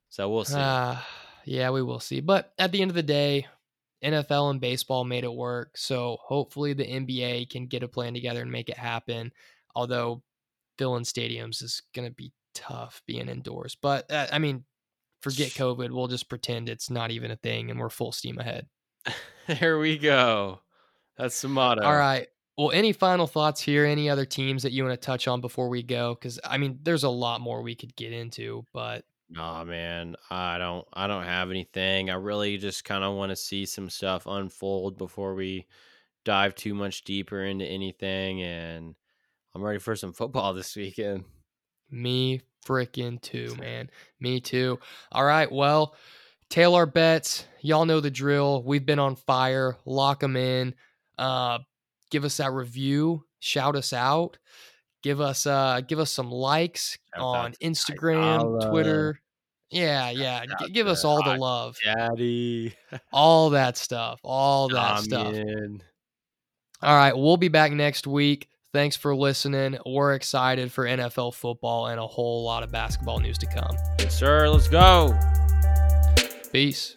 [0.09, 0.55] So we'll see.
[0.57, 1.07] Ah,
[1.45, 2.19] yeah, we will see.
[2.19, 3.47] But at the end of the day,
[4.03, 5.77] NFL and baseball made it work.
[5.77, 9.31] So hopefully the NBA can get a plan together and make it happen.
[9.75, 10.23] Although
[10.77, 13.77] filling stadiums is going to be tough being indoors.
[13.79, 14.65] But uh, I mean,
[15.21, 15.91] forget COVID.
[15.91, 18.67] We'll just pretend it's not even a thing and we're full steam ahead.
[19.47, 20.59] there we go.
[21.17, 21.83] That's the motto.
[21.83, 22.27] All right.
[22.57, 23.85] Well, any final thoughts here?
[23.85, 26.15] Any other teams that you want to touch on before we go?
[26.15, 30.57] Because I mean, there's a lot more we could get into, but Nah, man, I
[30.57, 30.85] don't.
[30.91, 32.09] I don't have anything.
[32.09, 35.67] I really just kind of want to see some stuff unfold before we
[36.25, 38.41] dive too much deeper into anything.
[38.41, 38.93] And
[39.55, 41.23] I'm ready for some football this weekend.
[41.89, 43.89] Me freaking too, man.
[44.19, 44.79] Me too.
[45.13, 45.49] All right.
[45.49, 45.95] Well,
[46.49, 47.45] tail our bets.
[47.61, 48.61] Y'all know the drill.
[48.63, 49.77] We've been on fire.
[49.85, 50.75] Lock them in.
[51.21, 51.59] Uh,
[52.09, 53.23] give us that review.
[53.39, 54.37] Shout us out.
[55.03, 59.19] Give us uh give us some likes Shout on Instagram, Twitter.
[59.71, 60.43] Yeah, yeah.
[60.59, 61.77] G- give us all the love.
[61.83, 62.75] Daddy,
[63.13, 64.19] All that stuff.
[64.23, 65.33] All that stuff.
[65.33, 65.81] Damian.
[66.83, 68.47] All right, we'll be back next week.
[68.73, 69.77] Thanks for listening.
[69.85, 73.75] We're excited for NFL football and a whole lot of basketball news to come.
[73.99, 74.47] Yes, sir.
[74.49, 75.17] Let's go.
[76.51, 76.95] Peace.